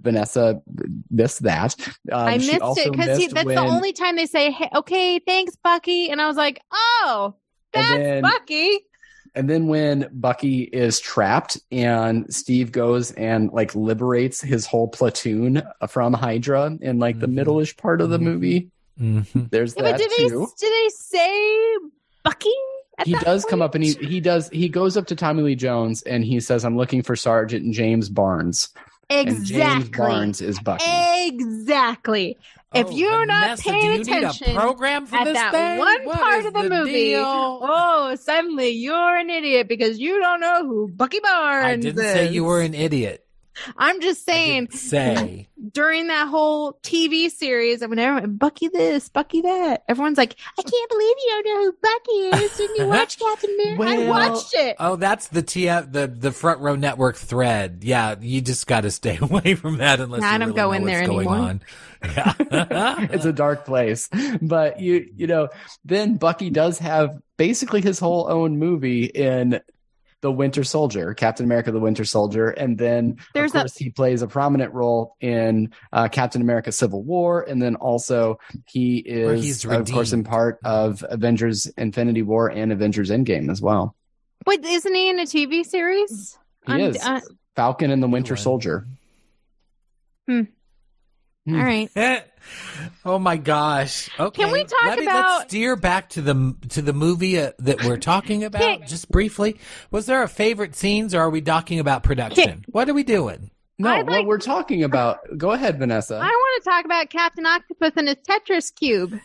[0.00, 0.62] Vanessa
[1.10, 1.74] missed that.
[2.10, 5.18] Um, I missed also it because that's when- the only time they say, hey, okay,
[5.18, 6.10] thanks, Bucky.
[6.10, 7.34] And I was like, oh,
[7.72, 8.80] that's then- Bucky.
[9.32, 15.62] And then when Bucky is trapped and Steve goes and like liberates his whole platoon
[15.88, 17.34] from Hydra in like the Mhm.
[17.34, 18.22] middle-ish part of the Mhm.
[18.22, 18.70] movie,
[19.00, 19.50] Mhm.
[19.50, 20.48] there's Yeah, but that did they, too.
[20.58, 21.76] did they say
[22.22, 22.50] Bucky?
[22.98, 25.42] at he that does come up and he he does he goes up to Tommy
[25.42, 28.68] Lee Jones and he says, "I'm looking for Sergeant James Barnes."
[29.08, 29.90] And James Exactly.
[29.98, 30.84] Barnes is Bucky.
[31.26, 32.38] Exactly.
[32.72, 35.34] If Oh, you're not Vanessa, paying do you need attention a program for at this
[35.34, 35.78] that thing?
[35.78, 37.24] one What part is of the, movie, deal?
[37.26, 42.12] oh, suddenly you're an idiot because you don't know who Bucky Barnes I didn't is.
[42.12, 43.24] say you were an idiot.
[43.76, 45.48] I'm just saying say.
[45.72, 50.62] during that whole TV series, and when everyone Bucky this, Bucky that, everyone's like, I
[50.62, 52.56] can't believe you don't know who Bucky is.
[52.56, 54.02] Didn't you watch Captain America?
[54.02, 54.76] I watched it.
[54.78, 57.80] Oh, that's the TF uh, the the front row network thread.
[57.82, 60.72] Yeah, you just got to stay away from that unless Nah, I don't really go
[60.72, 61.48] in there what's going anymore.
[61.48, 61.62] on.
[62.02, 63.06] Yeah.
[63.10, 64.08] it's a dark place.
[64.40, 65.48] But you you know,
[65.84, 69.60] then Bucky does have basically his whole own movie in
[70.22, 73.90] the Winter Soldier, Captain America: The Winter Soldier, and then There's of a- course he
[73.90, 79.42] plays a prominent role in uh, Captain America: Civil War, and then also he is
[79.42, 83.94] he's of course in part of Avengers: Infinity War and Avengers: Endgame as well.
[84.46, 86.38] Wait, isn't he in a TV series?
[86.66, 87.20] He I'm- is uh,
[87.56, 88.36] Falcon and the Winter.
[88.36, 88.86] Soldier.
[90.28, 90.42] Hmm.
[91.46, 91.54] Hmm.
[91.58, 91.90] all right.
[93.04, 94.10] oh my gosh.
[94.18, 94.42] Okay.
[94.44, 97.52] Can we talk Let me, about- let's steer back to the to the movie uh,
[97.60, 99.58] that we're talking about Can- just briefly.
[99.90, 102.64] Was there a favorite scenes or are we talking about production?
[102.68, 103.50] what are we doing?
[103.78, 105.20] No, I'd what like- we're talking about.
[105.38, 106.16] Go ahead, Vanessa.
[106.16, 109.18] I want to talk about Captain Octopus and his Tetris cube.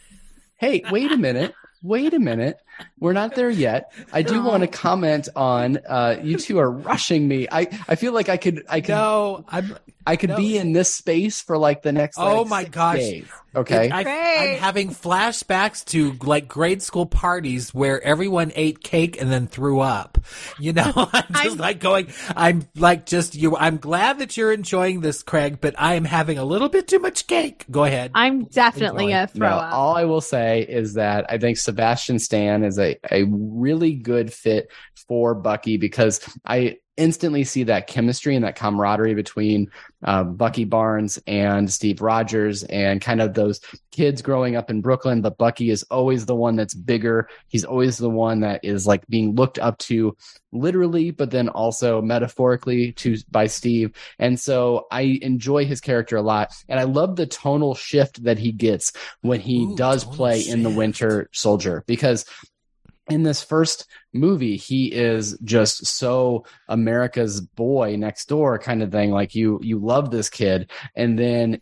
[0.58, 1.54] Hey, wait a minute.
[1.84, 2.58] Wait a minute.
[3.00, 3.92] We're not there yet.
[4.12, 7.48] I do want to comment on uh you two are rushing me.
[7.52, 9.76] I I feel like I could I could No, I'm
[10.08, 10.38] I could no.
[10.38, 12.98] be in this space for like the next Oh like, my six gosh.
[12.98, 13.28] days.
[13.56, 13.90] Okay.
[13.90, 19.48] I, I'm having flashbacks to like grade school parties where everyone ate cake and then
[19.48, 20.18] threw up.
[20.60, 23.56] You know, I'm just I'm- like going, I'm like just you.
[23.56, 27.00] I'm glad that you're enjoying this, Craig, but I am having a little bit too
[27.00, 27.66] much cake.
[27.72, 28.12] Go ahead.
[28.14, 29.24] I'm definitely Enjoy.
[29.24, 29.74] a throw no, up.
[29.74, 34.32] all I will say is that I think Sebastian Stan is a, a really good
[34.32, 34.72] fit
[35.08, 39.70] for Bucky because I instantly see that chemistry and that camaraderie between
[40.06, 43.60] uh, Bucky Barnes and Steve Rogers and kind of those
[43.92, 45.22] kids growing up in Brooklyn.
[45.22, 47.28] But Bucky is always the one that's bigger.
[47.50, 50.16] He's always the one that is like being looked up to
[50.54, 53.92] literally, but then also metaphorically to by Steve.
[54.18, 56.54] And so I enjoy his character a lot.
[56.70, 60.64] And I love the tonal shift that he gets when he Ooh, does play in
[60.64, 60.76] the.
[60.76, 62.26] Winter Soldier because
[63.10, 69.12] in this first movie he is just so america's boy next door kind of thing
[69.12, 70.72] like you you love this kid.
[70.96, 71.62] And then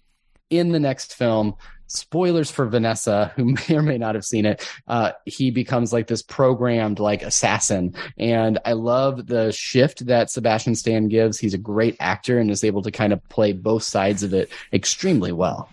[0.50, 1.56] in the next film
[1.88, 6.08] spoilers for vanessa who may or may not have seen it uh, he becomes like
[6.08, 7.94] this programmed like assassin.
[8.18, 11.40] And i love the shift that sebastian stan gives.
[11.40, 14.50] He's a great actor and is able to kind of play both sides of it
[14.72, 15.70] extremely well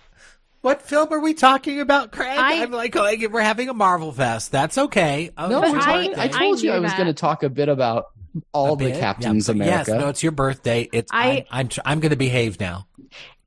[0.62, 2.38] What film are we talking about, Craig?
[2.38, 4.52] I- am like, like, we're having a Marvel fest.
[4.52, 5.30] That's okay.
[5.38, 6.18] Oh, no it's we're your.
[6.18, 8.06] I, told you knew i was going to talk a bit about
[8.52, 9.00] all A the bit?
[9.00, 10.88] captains Yeah, america Yes, no, it's your birthday.
[10.92, 12.86] It's I- I'm I'm, tr- I'm going to behave now.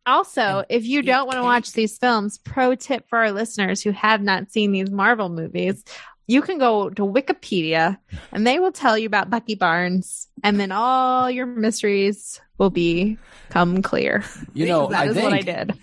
[0.05, 3.81] Also, if you you don't want to watch these films, pro tip for our listeners
[3.81, 5.81] who have not seen these Marvel movies,
[6.27, 7.97] you can go to Wikipedia
[8.33, 13.81] and they will tell you about Bucky Barnes, and then all your mysteries will become
[13.81, 14.23] clear.
[14.53, 15.73] you know that i is think what I did.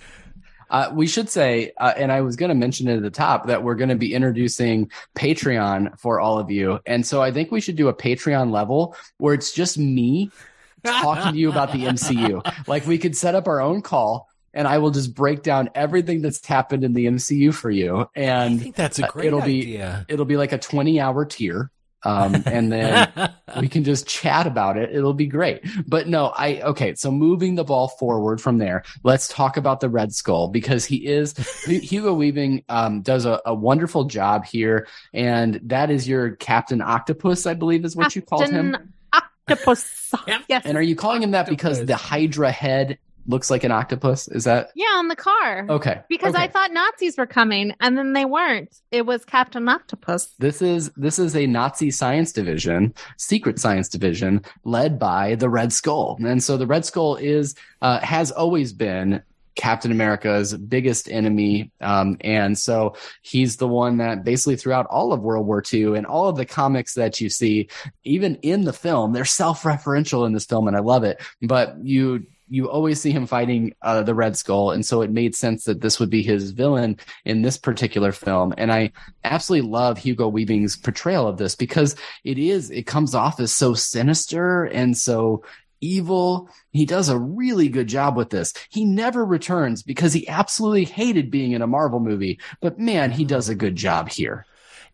[0.70, 3.48] Uh, we should say, uh, and I was going to mention it at the top,
[3.48, 6.78] that we're going to be introducing Patreon for all of you.
[6.86, 10.30] And so I think we should do a Patreon level where it's just me
[10.84, 12.66] talking to you about the MCU.
[12.68, 16.22] Like we could set up our own call and I will just break down everything
[16.22, 18.00] that's happened in the MCU for you.
[18.16, 20.06] I And think that's a uh, great it'll be- idea.
[20.08, 21.70] it'll be like a 20 hour tier.
[22.02, 23.12] Um, and then
[23.60, 24.94] we can just chat about it.
[24.94, 25.64] It'll be great.
[25.86, 26.94] But no, I okay.
[26.94, 31.06] So moving the ball forward from there, let's talk about the Red Skull because he
[31.06, 31.36] is
[31.66, 37.46] Hugo Weaving um, does a, a wonderful job here, and that is your Captain Octopus,
[37.46, 38.72] I believe, is what you called him.
[38.72, 39.96] Captain Octopus.
[40.26, 40.42] Yep.
[40.48, 40.66] yes.
[40.66, 44.28] And are you calling him that because the Hydra head looks like an octopus?
[44.28, 45.66] Is that yeah, on the car.
[45.68, 46.02] okay?
[46.08, 48.80] Because I thought Nazis were coming, and then they weren't.
[48.90, 50.34] It was Captain Octopus.
[50.38, 55.72] This is this is a Nazi science division, secret science division, led by the Red
[55.72, 59.22] Skull, and so the Red Skull is uh, has always been
[59.56, 65.20] Captain America's biggest enemy, um, and so he's the one that basically throughout all of
[65.20, 67.68] World War II and all of the comics that you see,
[68.04, 71.20] even in the film, they're self-referential in this film, and I love it.
[71.42, 75.34] But you you always see him fighting uh, the Red Skull, and so it made
[75.34, 78.52] sense that this would be his villain in this particular film.
[78.58, 78.90] And I
[79.24, 83.72] absolutely love Hugo Weaving's portrayal of this because it is it comes off as so
[83.74, 85.44] sinister and so
[85.80, 86.48] evil.
[86.72, 88.52] He does a really good job with this.
[88.68, 93.24] He never returns because he absolutely hated being in a Marvel movie, but man, he
[93.24, 94.44] does a good job here.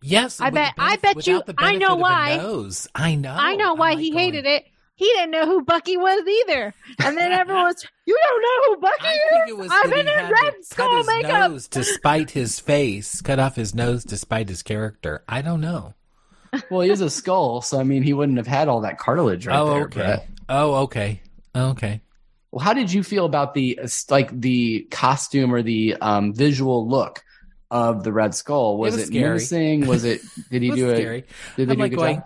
[0.01, 2.37] Yes, I with the bet- I bet you- I know benefit of a why.
[2.37, 2.87] nose.
[2.93, 3.35] I know.
[3.37, 4.65] I know why I'm he like hated going, it.
[4.97, 6.73] He didn't know who Bucky was either.
[6.99, 9.19] And then everyone was, you don't know who Bucky I is?
[9.29, 11.51] think it was I'm that in a red skull cut his makeup.
[11.51, 15.23] nose to spite his face, cut off his nose despite his character.
[15.29, 15.93] I don't know.
[16.71, 19.45] Well, he is a skull, so I mean, he wouldn't have had all that cartilage
[19.45, 19.81] right oh, there.
[19.83, 19.99] okay.
[19.99, 20.27] Brett.
[20.49, 21.21] Oh, okay.
[21.55, 22.01] Okay.
[22.51, 23.79] Well, how did you feel about the
[24.09, 27.23] like the costume or the um, visual look
[27.69, 28.77] of the Red Skull?
[28.77, 29.23] Was was it, scary.
[29.27, 29.85] menacing?
[29.85, 30.21] Was it?
[30.49, 31.19] Did he It was do scary.
[31.19, 31.29] it?
[31.57, 32.25] Did they I'm do a good going, job?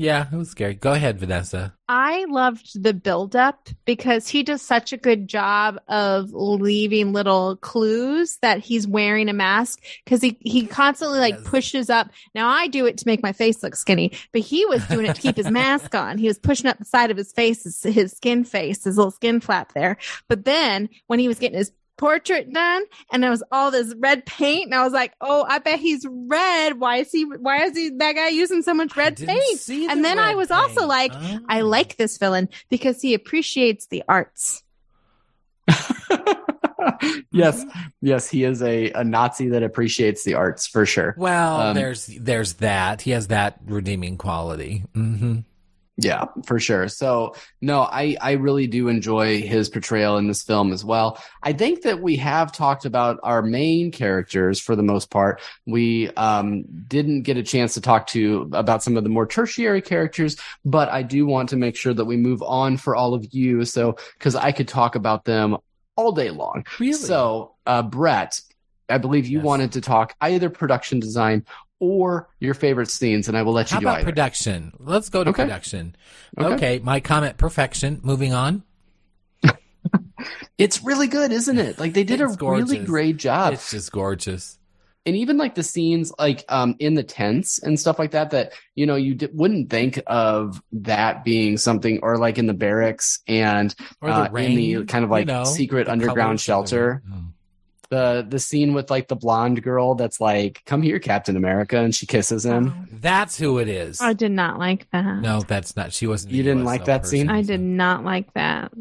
[0.00, 0.72] Yeah, it was scary.
[0.72, 1.74] Go ahead, Vanessa.
[1.86, 8.38] I loved the buildup because he does such a good job of leaving little clues
[8.40, 11.42] that he's wearing a mask because he, he constantly like Yes.
[11.44, 12.08] pushes up.
[12.34, 15.16] Now I do it to make my face look skinny, but he was doing it
[15.16, 16.16] to keep his mask on.
[16.16, 19.10] He was pushing up the side of his face, his, his skin face, his little
[19.10, 19.98] skin flap there.
[20.28, 22.82] But then when he was getting his portrait done
[23.12, 26.06] and it was all this red paint and I was like, oh, I bet he's
[26.08, 26.80] red.
[26.80, 29.60] Why is he, why is he, that guy using so much red paint?
[29.66, 31.38] the And then I red was also like, Oh.
[31.48, 34.62] I like this villain because he appreciates the arts.
[37.30, 37.64] yes,
[38.00, 41.14] yes, he is a, a Nazi that appreciates the arts for sure.
[41.18, 43.02] Well, Um, there's there's that.
[43.02, 44.84] He has that redeeming quality.
[44.94, 45.40] hmm
[46.02, 46.88] Yeah, for sure.
[46.88, 51.22] So no, I, I really do enjoy his portrayal in this film as well.
[51.42, 55.40] I think that we have talked about our main characters for the most part.
[55.66, 59.82] We um, didn't get a chance to talk to about some of the more tertiary
[59.82, 63.26] characters, but I do want to make sure that we move on for all of
[63.32, 63.64] you.
[63.64, 65.58] So because I could talk about them
[65.96, 66.64] all day long.
[66.78, 66.94] Really?
[66.94, 68.40] So, uh, Brett,
[68.88, 69.44] I believe you Yes.
[69.44, 71.44] wanted to talk either production design
[71.80, 74.04] or your favorite scenes, and I will let you How about either.
[74.04, 74.72] production?
[74.78, 75.42] Let's go to Okay.
[75.44, 75.96] production.
[76.38, 76.54] Okay.
[76.54, 76.78] Okay.
[76.84, 78.00] my comment perfection.
[78.04, 78.62] Moving on.
[80.58, 81.78] It's really good, isn't it?
[81.78, 83.54] Like they did It's a really great job.
[83.54, 84.58] It's just gorgeous.
[85.06, 88.52] and even like the scenes like um in the tents and stuff like that that
[88.74, 93.20] you know you d- wouldn't think of that being something or like in the barracks
[93.26, 96.30] and Or the uh, rain, in the kind of you like know, secret underground colors
[96.30, 97.02] of the shelter.
[97.10, 97.32] Mm.
[97.90, 101.94] The the scene with like the blonde girl that's like come here captain america and
[101.94, 102.90] she kisses him oh.
[103.00, 104.00] That's who it is.
[104.00, 105.20] I did not like that.
[105.20, 105.92] No, that's not.
[105.92, 106.34] She wasn't.
[106.34, 107.30] You didn't USO like that scene?
[107.30, 108.72] I did not like that.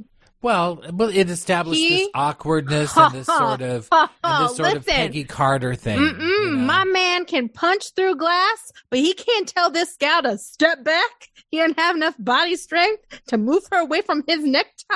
[0.41, 4.85] Well, but it established He- this awkwardness and this sort of and this sort of
[4.85, 5.99] Peggy Carter thing.
[5.99, 6.65] You know?
[6.65, 11.29] My man can punch through glass, but he can't tell this gal to step back.
[11.51, 14.95] He doesn't have enough body strength to move her away from his necktie.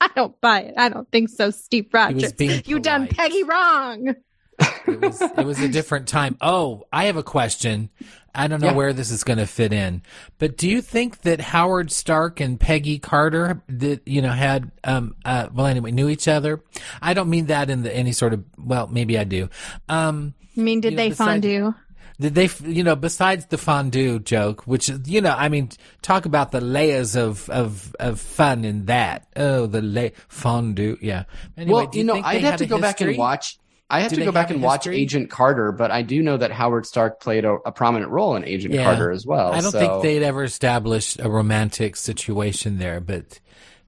[0.00, 0.74] I don't buy it.
[0.76, 2.34] I don't think so, Steve Rogers.
[2.66, 3.06] You done.
[3.06, 4.14] Peggy wrong.
[4.58, 6.36] It was it was a different time.
[6.40, 7.90] Oh, I have a question.
[8.34, 8.74] I don't know Yeah.
[8.74, 10.02] where this is going to fit in,
[10.38, 15.14] but do you think that Howard Stark and Peggy Carter that you know had um
[15.24, 16.62] uh well anyway knew each other?
[17.02, 19.48] I don't mean that in the any sort of well maybe I do.
[19.88, 21.74] Um I mean, did You know, they beside- fondue?
[22.20, 25.70] did they you know besides the fondue joke, which you know I mean
[26.02, 29.26] talk about the layers of of of fun in that.
[29.36, 31.24] Oh, the lay fondue, yeah.
[31.56, 33.58] Anyway, well do you know think i'd have to go back and watch
[33.92, 34.96] I have Do to go back and watch history?
[34.96, 38.44] Agent Carter, but I do know that Howard Stark played a, a prominent role in
[38.44, 38.84] Agent Yeah.
[38.84, 39.52] Carter as well.
[39.52, 43.38] I don't so- think they'd ever established a romantic situation there, but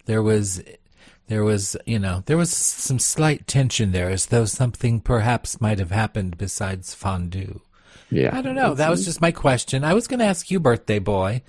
[0.04, 0.62] there was,
[1.28, 5.78] there was, you know, there was some slight tension there, as though something perhaps might
[5.78, 7.62] have happened besides fondue.
[8.10, 8.74] Yeah, I don't know.
[8.74, 9.06] That was mm-hmm.
[9.06, 9.84] just my question.
[9.84, 11.42] I was going to ask you, birthday boy,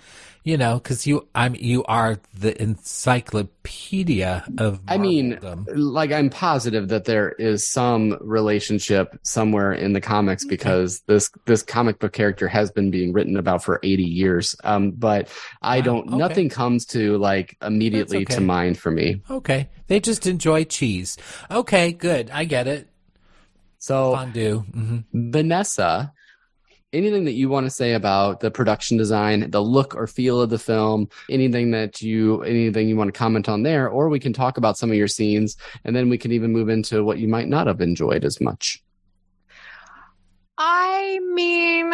[0.46, 4.80] you know, because you, I'm, you are the encyclopedia of.
[4.88, 5.40] I mean,
[5.74, 11.64] like I'm positive that there is some relationship somewhere in the comics because this this
[11.64, 14.56] comic book character has been being written about for 80 years.
[14.64, 15.30] Um, but
[15.64, 16.08] I don't.
[16.10, 16.18] okay.
[16.18, 18.36] Nothing comes to like immediately okay.
[18.36, 19.24] to mind for me.
[19.30, 21.18] okay, they just enjoy cheese.
[21.50, 22.30] Okay, good.
[22.30, 22.88] I get it.
[23.80, 24.60] So Fondue.
[24.60, 26.14] hmm Vanessa,
[26.96, 30.50] anything that you want to say about the production design, the look or feel of
[30.50, 34.34] the film, anything that you anything you want to comment on there, or we can
[34.34, 37.28] talk about some of your scenes, and then we can even move into what you
[37.28, 38.82] might not have enjoyed as much.
[40.58, 41.94] I mean,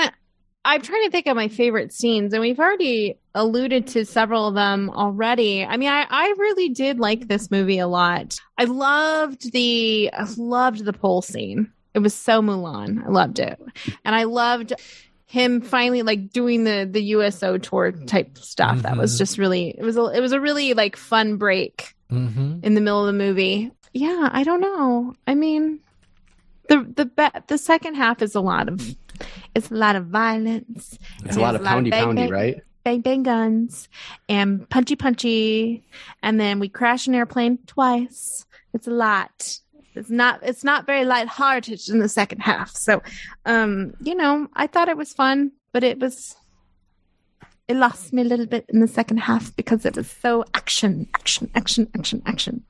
[0.64, 4.56] I'm trying to think of my favorite scenes, and we've already alluded to several of
[4.56, 5.66] them already.
[5.66, 8.38] I mean, I, I really did like this movie a lot.
[8.58, 11.72] I loved the I loved the pole scene.
[11.94, 13.04] It was so Mulan.
[13.06, 13.60] I loved it,
[14.06, 14.74] and I loved
[15.26, 18.82] him finally like doing the the USO tour type stuff.
[18.84, 19.18] That was Mhm.
[19.18, 22.82] just really it was a, it was a really like fun break hmm in the
[22.82, 23.72] middle of the movie.
[23.94, 25.14] Yeah, I don't know.
[25.28, 25.80] I mean,
[26.70, 28.82] the the be- the second half is a lot of
[29.56, 30.98] it's a lot of violence.
[31.26, 32.62] It's a lot of poundy bang, poundy, bang, right?
[32.84, 33.88] Bang bang guns
[34.28, 35.84] and punchy punchy,
[36.24, 38.46] and then we crash an airplane twice.
[38.74, 39.60] It's a lot.
[39.96, 42.72] It's not it's not very lighthearted in the second half.
[42.76, 43.02] So,
[43.46, 46.36] um, you know, I thought it was fun, but it was
[47.68, 51.08] it lost me a little bit in the second half because it was so action,
[51.16, 52.64] action, action, action, action.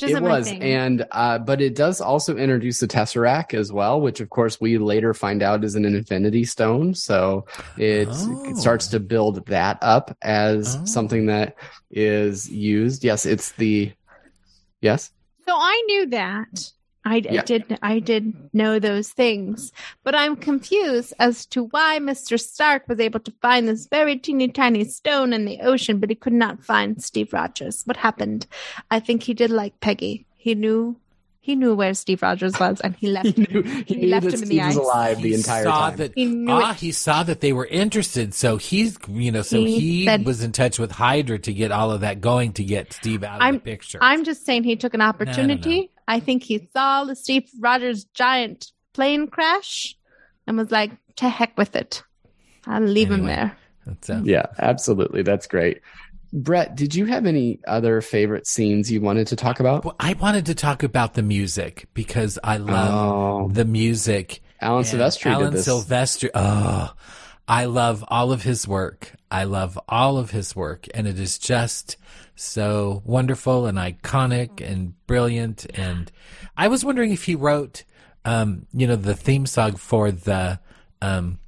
[0.00, 0.62] Which It isn't my was, thing.
[0.62, 4.78] and uh, but it does also introduce the Tesseract as well, which of course we
[4.78, 6.94] later find out is an Infinity Stone.
[6.94, 7.46] So
[7.76, 8.44] it, Oh.
[8.48, 10.84] it starts to build that up as Oh.
[10.84, 11.56] something that
[11.90, 13.02] is used.
[13.02, 13.90] Yes, it's the
[14.80, 15.10] yes.
[15.48, 16.72] So I knew that.
[17.06, 17.78] I, I did.
[17.80, 19.72] I did know those things,
[20.04, 22.38] but I'm confused as to why Mr.
[22.38, 26.16] Stark was able to find this very teeny tiny stone in the ocean, but he
[26.16, 27.80] could not find Steve Rogers.
[27.86, 28.46] What happened?
[28.90, 30.26] I think he did like Peggy.
[30.36, 31.00] He knew.
[31.48, 33.28] He knew where Steve Rogers was, and he left.
[33.28, 33.46] He him.
[33.50, 34.84] knew, he He knew left that him in Steve the was ice.
[34.84, 35.96] alive the He entire saw time.
[35.96, 36.76] That, He knew ah, it.
[36.76, 40.42] he saw that they were interested, so he's you know, so He he, said- was
[40.42, 43.40] in touch with Hydra to get all of that going to get Steve out of
[43.42, 43.98] I'm- the picture.
[44.02, 45.90] I'm just saying he took an opportunity.
[46.06, 49.96] I think he saw the Steve Rogers giant plane crash
[50.46, 52.02] and was like, "To heck with it.
[52.66, 55.22] I'll leave him there." That's, uh, Yeah, absolutely.
[55.22, 55.80] That's great.
[56.32, 59.84] Brett, did you have any other favorite scenes you wanted to talk about?
[59.84, 64.40] well, I wanted to talk about the music because I love Oh, the music.
[64.60, 65.68] Alan And Silvestri Alan did this.
[65.68, 66.30] Silvestri.
[66.34, 66.92] Oh,
[67.46, 69.14] I love all of his work.
[69.30, 71.96] I love all of his work, and it is just
[72.34, 75.66] so wonderful and iconic and brilliant.
[75.74, 76.10] And
[76.56, 77.84] I was wondering if he wrote,
[78.24, 80.60] um, you know, the theme song for the,
[81.00, 81.38] um,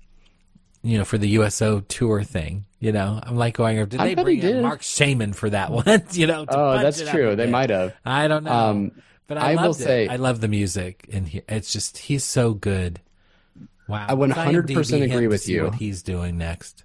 [0.83, 2.65] you know, for the USO tour thing.
[2.79, 4.63] You know, I'm like going, did they bring did.
[4.63, 6.03] Marc Shaiman for that one?
[6.13, 7.37] you know, to oh, that's true.
[7.37, 7.95] They might have.
[8.05, 8.53] I don't know.
[8.53, 8.93] Um,
[9.27, 9.75] But I, I will it.
[9.75, 13.01] say- I love the music, and he, it's just he's so good.
[13.87, 15.65] Wow, I 100% agree with you.
[15.65, 16.85] What he's doing next?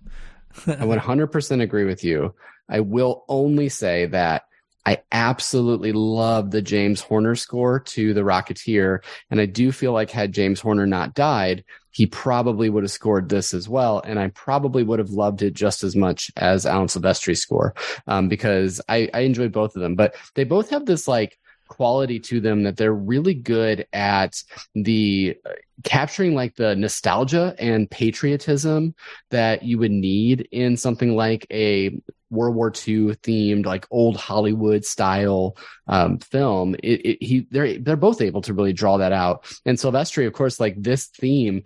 [0.68, 2.34] I 100% agree with you.
[2.68, 4.46] I will only say that
[4.86, 9.04] I absolutely love the James Horner score to The Rocketeer.
[9.32, 13.30] And I do feel like had James Horner not died, he probably would have scored
[13.30, 14.02] this as well.
[14.06, 17.74] And I probably would have loved it just as much as Alan Silvestri's score
[18.06, 19.96] um, because I, I enjoyed both of them.
[19.96, 24.42] But they both have this like quality to them that they're really good at
[24.76, 28.94] the uh, capturing like the nostalgia and patriotism
[29.32, 32.00] that you would need in something like a
[32.36, 35.58] World War II themed, like old Hollywood style
[35.88, 36.76] um, film.
[36.84, 39.46] It, it, he, they're they're both able to really draw that out.
[39.66, 41.64] And Silvestri, of course, like this theme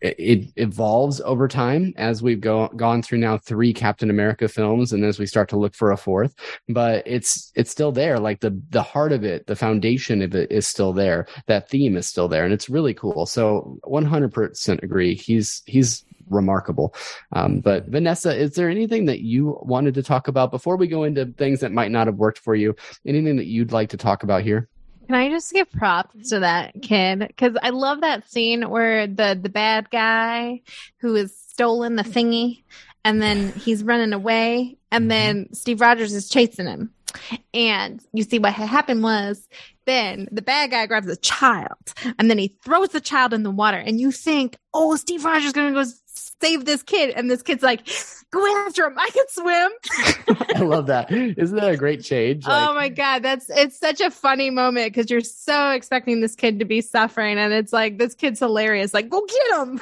[0.00, 5.04] it, evolves over time as we've go, gone through now three Captain America films and
[5.04, 6.34] as we start to look for a fourth,
[6.68, 8.18] but it's, it's still there.
[8.18, 11.26] Like the, the heart of it, the foundation of it is still there.
[11.46, 13.26] That theme is still there and it's really cool.
[13.26, 15.14] So 100% agree.
[15.14, 16.94] He's, he's remarkable.
[17.32, 21.04] Um, but Vanessa, is there anything that you wanted to talk about before we go
[21.04, 22.74] into things that might not have worked for you?
[23.06, 24.68] Anything that you'd like to talk about here?
[25.06, 27.20] Can I just give props to that kid?
[27.26, 30.60] Because I love that scene where the the bad guy
[30.98, 32.62] who has stolen the thingy,
[33.04, 35.08] and then he's running away, and mm-hmm.
[35.08, 36.92] then Steve Rogers is chasing him.
[37.54, 39.48] And you see what had happened was
[39.86, 43.50] then the bad guy grabs the child and then he throws the child in the
[43.50, 43.78] water.
[43.78, 45.90] And you think, oh, Steve Rogers is going to go
[46.40, 47.10] save this kid.
[47.10, 47.88] And this kid's like,
[48.30, 48.94] go after him.
[48.98, 49.70] I can swim.
[50.56, 51.10] I love that.
[51.10, 52.44] Isn't that a great change?
[52.46, 53.22] Oh like, oh my God.
[53.22, 57.38] That's, it's such a funny moment because you're so expecting this kid to be suffering.
[57.38, 58.92] And it's like, this kid's hilarious.
[58.92, 59.80] Like, go get him.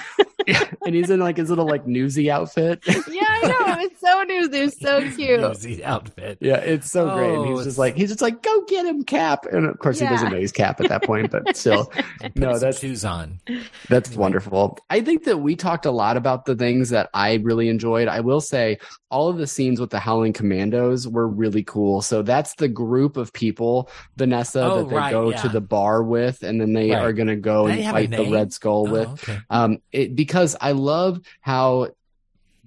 [0.87, 2.83] and he's in like his little like newsy outfit.
[2.87, 3.81] yeah, I know.
[3.81, 4.59] It's so newsy.
[4.59, 5.41] It's so cute.
[5.41, 6.39] Newsy outfit.
[6.41, 7.35] Yeah, it's so oh, great.
[7.35, 9.47] And he's oh, just like, he's just like, go get him, Cap.
[9.47, 10.09] And of course, yeah.
[10.09, 11.93] he doesn't know he's Cap at that point, but still.
[12.35, 13.41] no, that's shoes on.
[13.89, 14.79] That's wonderful.
[14.91, 18.09] I think that we talked a lot about the things that I really enjoyed.
[18.09, 18.79] I will say
[19.11, 22.03] all of the scenes with the Howling Commandos were really cool.
[22.03, 25.43] So that's the group of people, Vanessa, oh, that they right, go yeah.
[25.43, 27.03] to the bar with, and then they right.
[27.03, 29.09] are going to go they and fight the Red Skull oh, with.
[29.09, 29.39] Okay.
[29.51, 31.89] Um, it, because I love how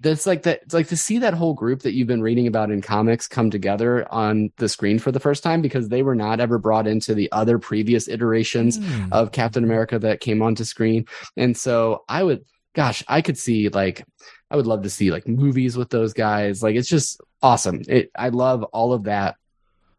[0.02, 2.72] that's like that it's like to see that whole group that you've been reading about
[2.72, 6.40] in comics come together on the screen for the first time because they were not
[6.40, 9.12] ever brought into the other previous iterations mm.
[9.12, 11.06] of Captain America that came onto screen.
[11.36, 14.06] And so I would gosh, I could see like
[14.52, 16.64] I would love to see like movies with those guys.
[16.64, 17.82] Like it's just awesome.
[17.88, 19.36] It I love all of that.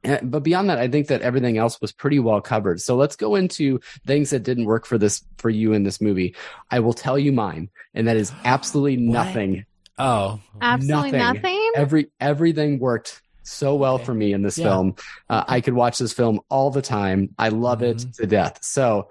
[0.03, 2.81] But beyond that, I think that everything else was pretty well covered.
[2.81, 6.35] So let's go into things that didn't work for this for you in this movie.
[6.71, 9.67] I will tell you mine, and that is absolutely nothing.
[9.99, 11.43] Oh, absolutely nothing.
[11.43, 11.73] nothing.
[11.77, 14.05] Every everything worked so well okay.
[14.05, 14.69] for me in this yeah.
[14.69, 14.97] film.
[15.29, 17.35] Uh, I could watch this film all the time.
[17.39, 18.09] I love mm-hmm.
[18.09, 18.61] it to death.
[18.63, 19.11] So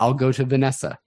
[0.00, 0.98] I'll go to Vanessa.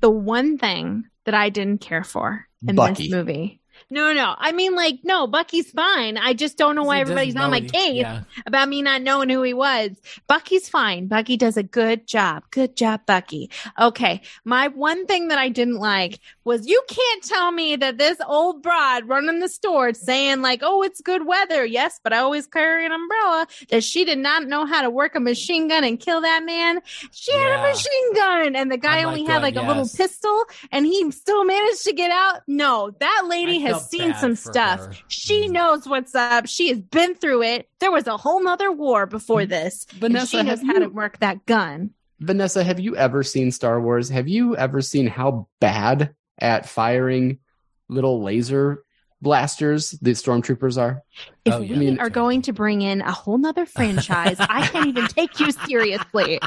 [0.00, 3.04] The one thing that I didn't care for in Bucky.
[3.04, 3.60] this movie.
[3.90, 4.34] No, no.
[4.36, 6.18] I mean, like, no, Bucky's fine.
[6.18, 8.24] I just don't know why everybody's on my case yeah.
[8.44, 9.92] about me not knowing who he was.
[10.26, 11.06] Bucky's fine.
[11.06, 12.44] Bucky does a good job.
[12.50, 13.50] Good job, Bucky.
[13.80, 14.20] Okay.
[14.44, 18.62] My one thing that I didn't like was you can't tell me that this old
[18.62, 21.64] broad running the store saying like, oh, it's good weather.
[21.64, 25.14] Yes, but I always carry an umbrella that she did not know how to work
[25.14, 26.80] a machine gun and kill that man.
[27.10, 27.56] She yeah.
[27.56, 29.64] had a machine gun and the guy I'm only like had like yes.
[29.64, 32.42] a little pistol and he still managed to get out.
[32.46, 34.80] No, that lady I seen some stuff.
[34.80, 34.92] Her.
[35.08, 35.52] She mm.
[35.52, 36.46] knows what's up.
[36.46, 37.68] She has been through it.
[37.80, 39.48] There was a whole nother war before mm.
[39.48, 39.86] this.
[39.92, 40.80] Vanessa, she knows how you...
[40.80, 41.90] to work that gun.
[42.20, 44.08] Vanessa, have you ever seen Star Wars?
[44.08, 47.38] Have you ever seen how bad at firing
[47.88, 48.84] little laser
[49.20, 51.02] blasters the stormtroopers are.
[51.44, 51.70] If oh, yeah.
[51.70, 55.06] we I mean, are going to bring in a whole nother franchise, I can't even
[55.06, 56.40] take you seriously.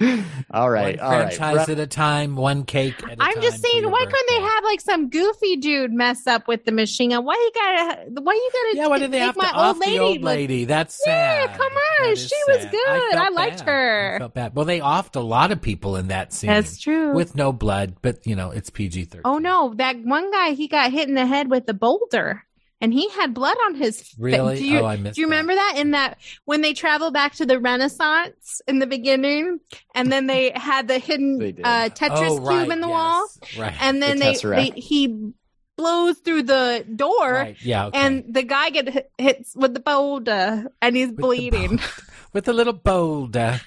[0.50, 1.68] all right, one all franchise right.
[1.68, 2.94] at a time, one cake.
[3.20, 6.72] I'm just saying, why couldn't they have like some goofy dude mess up with the
[6.72, 7.24] machine gun?
[7.24, 8.20] Why you gotta?
[8.20, 8.76] Why you gotta?
[8.76, 9.98] Yeah, why did they have to my off old lady?
[9.98, 10.64] the old lady?
[10.64, 12.38] That's yeah, come on, she sad.
[12.48, 12.88] was good.
[12.88, 13.66] I, I liked bad.
[13.66, 14.14] her.
[14.16, 14.54] I felt bad.
[14.56, 16.48] Well, they offed a lot of people in that scene.
[16.48, 17.14] That's true.
[17.14, 19.22] With no blood, but you know it's PG thirteen.
[19.24, 22.44] Oh no, that one guy he got hit in the head with a boulder
[22.80, 24.56] and he had blood on his really?
[24.56, 25.74] Do you, oh, I missed do you remember that?
[25.76, 29.60] In that when they travel back to the renaissance in the beginning
[29.94, 33.28] and then they had the hidden uh, tetris oh, right, cube in the yes, wall.
[33.58, 33.74] Right.
[33.80, 35.32] and then the they, they, he
[35.76, 37.56] blows through the door right.
[37.62, 37.98] yeah okay.
[37.98, 41.76] and the guy gets hits with the boulder and he's with bleeding.
[41.76, 42.02] the
[42.32, 43.60] with a little boulder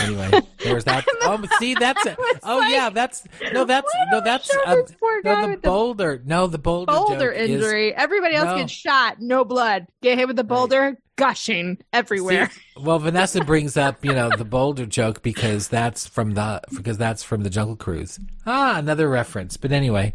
[0.00, 1.04] anyway, there's that.
[1.22, 2.16] Oh, see, that's it.
[2.42, 4.76] Oh, like, yeah, that's no, that's no, that's uh,
[5.24, 6.18] no, the boulder.
[6.22, 6.92] The no, the boulder.
[6.92, 7.88] Boulder injury.
[7.88, 8.56] Is, Everybody else no.
[8.56, 9.86] gets shot, no blood.
[10.00, 10.96] Get hit with the boulder, right.
[11.16, 12.48] gushing everywhere.
[12.50, 16.96] See, well, Vanessa brings up, you know, the boulder joke because that's from the because
[16.96, 18.18] that's from the Jungle Cruise.
[18.46, 19.58] Ah, another reference.
[19.58, 20.14] But anyway,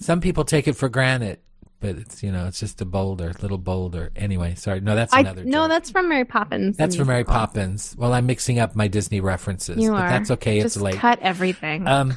[0.00, 1.38] some people take it for granted
[1.84, 4.10] but it's you know it's just a boulder, little boulder.
[4.16, 4.80] Anyway, sorry.
[4.80, 5.44] No, that's I another.
[5.44, 5.68] no, joke.
[5.68, 6.78] that's from Mary Poppins.
[6.78, 7.24] that's from Mary.
[7.24, 7.94] Poppins.
[7.98, 10.08] Well, I'm mixing up my Disney references, You but are.
[10.08, 10.62] that's okay.
[10.62, 10.94] Just it's late.
[10.94, 11.86] cut everything.
[11.86, 12.16] Um,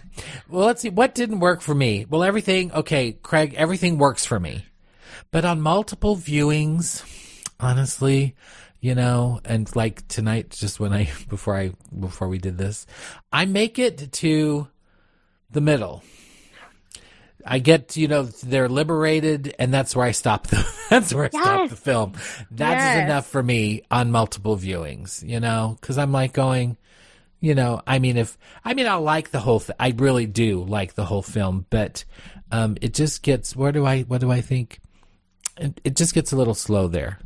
[0.50, 0.90] well, let's see.
[0.90, 2.06] What didn't work for me?
[2.10, 2.72] Well, everything.
[2.72, 3.56] Okay, Craig.
[3.58, 4.64] Everything works for me,
[5.32, 7.04] but on multiple viewings,
[7.60, 8.36] honestly,
[8.80, 12.86] you know, and like tonight, just when I before I before we did this,
[13.34, 14.70] I make it to
[15.52, 16.04] the middle.
[17.46, 20.66] I get, you know, they're liberated, and that's where I stop the.
[20.90, 22.14] That's where I stop the film.
[22.52, 23.04] That is Yes.
[23.06, 26.78] enough for me on multiple viewings, you know, because I'm like going,
[27.42, 29.60] you know, I mean, if I mean, I like the whole.
[29.60, 32.06] Th- I really do like the whole film, but
[32.54, 33.54] um, it just gets.
[33.56, 34.04] Where do I?
[34.04, 34.80] What do I think?
[35.58, 37.20] It, it just gets a little slow there.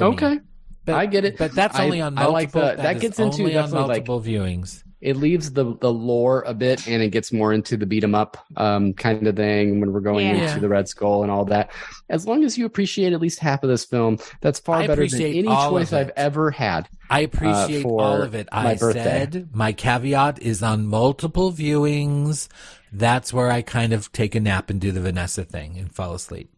[0.00, 0.38] Okay.
[0.84, 1.36] But- I get it.
[1.36, 3.88] but that's I- only on I like the- that is gets into only on definitely,
[3.88, 4.82] like- multiple viewings.
[5.00, 8.14] It leaves the the lore a bit and it gets more into the beat 'em
[8.14, 10.46] up um, kind of thing when we're going Yeah.
[10.48, 11.70] into the Red Skull and all that.
[12.08, 15.06] As long as you appreciate at least half of this film, that's far I better
[15.06, 16.88] than any choice I've ever had.
[17.08, 18.48] I appreciate Uh, for all of it.
[18.52, 19.02] my I birthday.
[19.02, 22.48] said my caveat is on multiple viewings.
[22.92, 26.14] That's where I kind of take a nap and do the Vanessa thing and fall
[26.14, 26.50] asleep.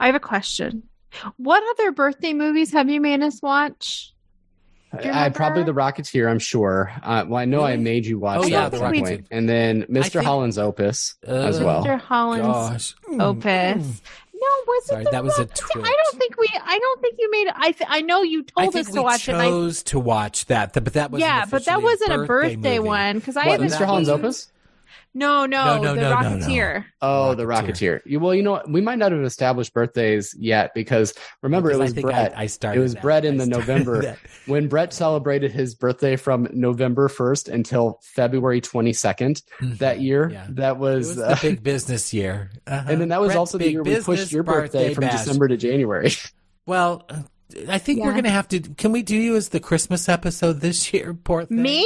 [0.00, 0.84] I have a question.
[1.36, 4.12] What other birthday movies have you made us watch?
[5.00, 6.00] Do you I, I probably the remember?
[6.02, 6.30] Rocketeer.
[6.30, 6.90] I'm sure.
[7.02, 8.38] Uh, well, I know I made you watch.
[8.38, 9.24] Oh, that yeah, at The some Rocketeer.
[9.30, 10.12] and then Mr.
[10.12, 11.84] think- Holland's Opus as Uh, well.
[11.84, 12.00] Mr.
[12.00, 12.94] Holland's Gosh.
[13.20, 14.02] Opus.
[14.40, 15.54] No, was Sorry, it the that was a Rocketeer?
[15.72, 15.84] twit.
[15.84, 16.48] I don't think we.
[16.64, 17.48] I don't think you made.
[17.54, 17.72] I.
[17.72, 19.34] Th- I know you told us to watch it.
[19.34, 22.78] I- chose to watch that, th- but that was yeah, but that wasn't a birthday
[22.78, 23.84] one because I What, haven't Mr.
[23.84, 24.52] Holland's seen- Opus?
[25.18, 26.36] No, no, No, no, the no, no, no.
[26.46, 26.84] Rocketeer.
[27.02, 27.98] Oh, the Rocketeer.
[27.98, 28.00] Rocketeer.
[28.06, 28.70] You, well, you know, what?
[28.70, 31.12] we might not have established birthdays yet because
[31.42, 32.38] remember it was I Brett.
[32.38, 32.78] I, I started.
[32.78, 33.02] it was that.
[33.02, 34.18] Brett in I the November that.
[34.46, 39.42] when Brett celebrated his birthday from November 1st until February 22nd
[39.78, 40.24] that year.
[40.26, 40.32] Mm-hmm.
[40.34, 40.46] Yeah.
[40.50, 42.86] That It was, was uh, the big business year, Uh-huh.
[42.90, 45.24] and then that was Brett's also the year we pushed your birthday, from bash.
[45.24, 46.10] December to January.
[46.66, 47.22] Well, uh,
[47.66, 48.60] I think we're gonna have to.
[48.60, 51.14] Can we do you as the Christmas episode this year?
[51.14, 51.46] Poor.
[51.48, 51.82] Me?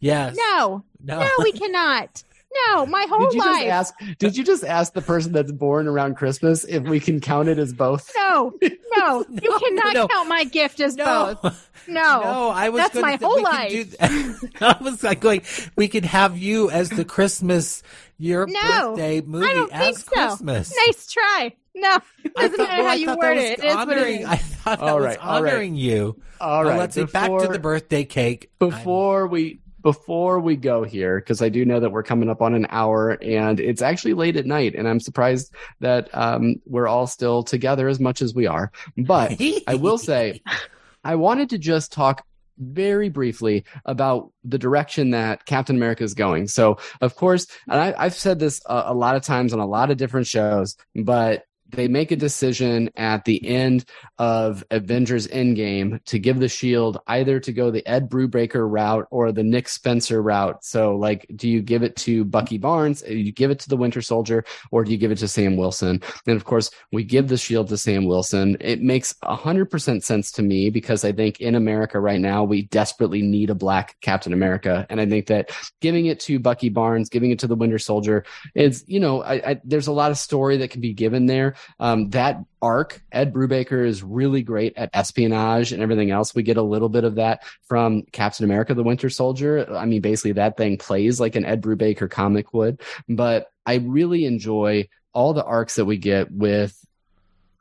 [0.00, 0.36] Yes.
[0.36, 1.20] No, No.
[1.20, 2.24] no, we cannot.
[2.68, 3.94] No, my whole Did you just ask?
[4.18, 7.58] Did you just ask the person that's born around Christmas if we can count it
[7.58, 8.10] as both?
[8.16, 8.52] No,
[8.96, 10.08] no, you cannot no.
[10.08, 11.36] count my gift as No.
[11.42, 11.70] both.
[11.88, 12.80] No, No, I was.
[12.80, 13.70] That's gonna, my whole life.
[13.70, 15.42] do th- I was like going.
[15.76, 17.84] We could have you as the Christmas
[18.18, 20.10] your No, birthday movie I don't as think so.
[20.26, 20.74] Christmas.
[20.84, 21.52] Nice try.
[21.76, 22.00] No, I
[22.40, 23.58] doesn't thought- matter well, how I you word was it.
[23.60, 24.20] It is what it honoring.
[24.22, 24.26] is.
[24.26, 25.52] I thought that All was right, all right.
[25.52, 26.20] honoring you.
[26.40, 28.50] All Well, let's get Back to the birthday cake.
[28.60, 32.42] I'm- before we before we go here because i do know that we're coming up
[32.42, 36.88] on an hour and it's actually late at night and i'm surprised that um, we're
[36.88, 40.42] all still together as much as we are but i will say
[41.04, 42.26] i wanted to just talk
[42.58, 46.48] very briefly about the direction that Captain America is going.
[46.48, 49.66] So, of course, and I, I've said this a, a lot of times on a
[49.66, 53.84] lot of different shows, but they make a decision at the end
[54.18, 59.32] of Avengers Endgame to give the shield either to go the Ed Brubaker route or
[59.32, 60.64] the Nick Spencer route.
[60.64, 63.02] So, like, do you give it to Bucky Barnes?
[63.02, 65.56] Do you give it to the Winter Soldier, or do you give it to Sam
[65.56, 66.00] Wilson?
[66.26, 68.56] And of course, we give the shield to Sam Wilson.
[68.60, 72.62] It makes hundred percent sense to me because I think in America right now we
[72.62, 75.50] desperately need a black Captain America, and I think that
[75.80, 79.34] giving it to Bucky Barnes, giving it to the Winter Soldier, is you know, I,
[79.34, 81.55] I, there's a lot of story that can be given there.
[81.80, 86.34] Um, that arc, Ed Brubaker is really great at espionage and everything else.
[86.34, 89.66] We get a little bit of that from Captain America, the Winter Soldier.
[89.74, 94.24] I mean, basically that thing plays like an Ed Brubaker comic would, but I really
[94.24, 96.78] enjoy all the arcs that we get with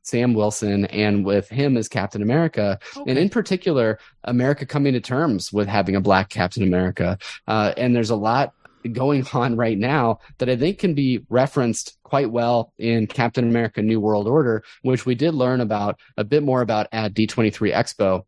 [0.04, 2.78] Sam Wilson and with him as Captain America,
[3.08, 7.18] and in particular, America coming to terms with having a black Captain America.
[7.48, 8.54] Uh, and there's a lot
[8.91, 13.82] going on right now that I think can be referenced quite well in Captain America
[13.82, 18.24] New World Order, which we did learn about a bit more about at D23 Expo.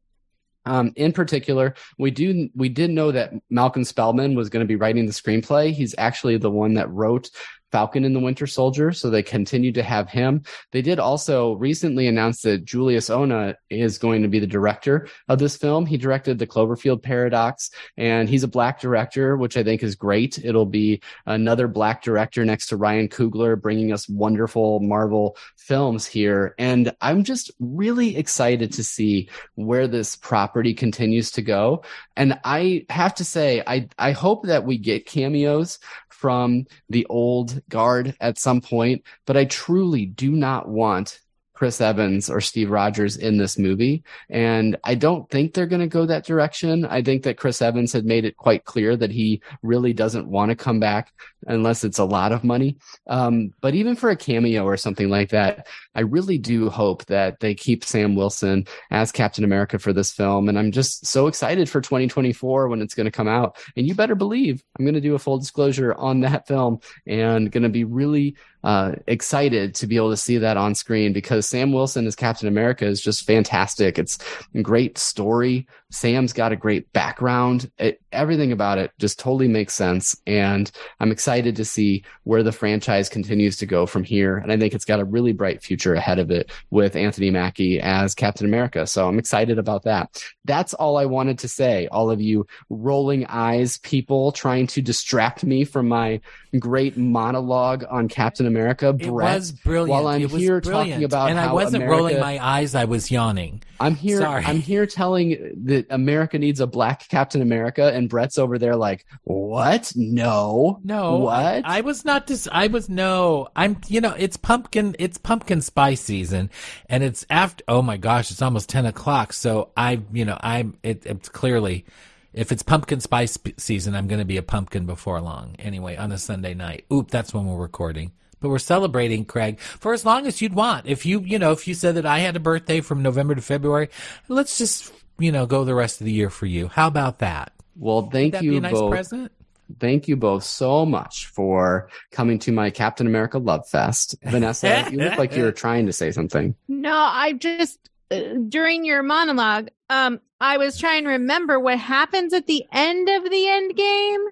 [0.65, 4.75] Um, in particular, we do we did know that Malcolm Spellman was going to be
[4.75, 5.71] writing the screenplay.
[5.71, 7.29] He's actually the one that wrote
[7.72, 10.43] Falcon and the Winter Soldier, so they continued to have him.
[10.72, 15.39] They did also recently announce that Julius Onah is going to be the director of
[15.39, 15.86] this film.
[15.86, 20.43] He directed the Cloverfield Paradox, and he's a black director, which I think is great.
[20.43, 26.55] It'll be another black director next to Ryan Coogler, bringing us wonderful Marvel films here.
[26.57, 31.84] And I'm just really excited to see where this property continues to go.
[32.15, 35.80] And I have to say, I I hope that we get cameos
[36.18, 41.20] from the old guard at some point, but I truly do not want
[41.58, 44.03] Chris Evans or Steve Rogers in this movie.
[44.30, 46.86] And I don't think they're going to go that direction.
[46.86, 50.49] I think that Chris Evans had made it quite clear that he really doesn't want
[50.49, 51.12] to come back
[51.47, 52.78] unless it's a lot of money.
[53.08, 57.39] Um, but even for a cameo or something like that, I really do hope that
[57.39, 60.49] they keep Sam Wilson as Captain America for this film.
[60.49, 63.58] And I'm just so excited for 2024 when it's going to come out.
[63.76, 67.51] And you better believe I'm going to do a full disclosure on that film and
[67.51, 71.47] going to be really uh, excited to be able to see that on screen because
[71.47, 73.97] Sam Wilson as Captain America is just fantastic.
[73.99, 74.18] It's
[74.55, 75.68] a great story.
[75.89, 77.71] Sam's got a great background.
[77.77, 80.19] It, everything about it just totally makes sense.
[80.27, 80.69] And
[80.99, 84.38] I'm excited to see where the franchise continues to go from here.
[84.38, 87.79] And I think it's got a really bright future ahead of it with Anthony Mackie
[87.79, 88.85] as Captain America.
[88.85, 90.23] So I'm excited about that.
[90.45, 91.88] That's all I wanted to say.
[91.88, 96.19] All of you rolling eyes people trying to distract me from my
[96.59, 98.95] great monologue on Captain America.
[98.99, 99.89] It was brilliant.
[99.89, 100.65] While I'm here brilliant.
[100.65, 103.63] talking about and I wasn't America- rolling my eyes, I was yawning.
[103.79, 104.19] I'm here.
[104.19, 104.43] Sorry.
[104.43, 109.05] I'm here telling that America needs a black Captain America, and Brett's over there like,
[109.23, 109.93] what?
[109.95, 111.36] No, No, what?
[111.65, 113.47] I, I was not dis- I was no.
[113.55, 113.80] I'm.
[113.88, 114.95] You know, it's pumpkin.
[114.99, 116.49] It's pumpkin spice season,
[116.89, 117.63] and it's after.
[117.67, 119.34] Oh my gosh, it's almost ten o'clock.
[119.34, 120.78] So I, you know, I'm.
[120.84, 121.86] It, it's clearly,
[122.34, 125.55] if it's pumpkin spice season, I'm going to be a pumpkin before long.
[125.59, 126.86] Anyway, on a Sunday night.
[126.91, 128.11] Oop, that's when we're recording.
[128.39, 130.86] But we're celebrating, Craig, for as long as you'd want.
[130.86, 133.41] If you, you know, if you said that I had a birthday from November to
[133.41, 133.89] February,
[134.28, 136.68] let's just, you know, go the rest of the year for you.
[136.68, 137.51] How about that?
[137.78, 138.91] well, thank that you be a nice both.
[138.91, 139.32] present?
[139.80, 144.15] Thank you both so much for coming to my Captain America Love Fest.
[144.24, 146.55] Vanessa, you look like you were trying to say something.
[146.68, 147.78] No, I just
[148.09, 153.09] uh, during your monologue, um, I was trying to remember what happens at the end
[153.09, 154.26] of the end game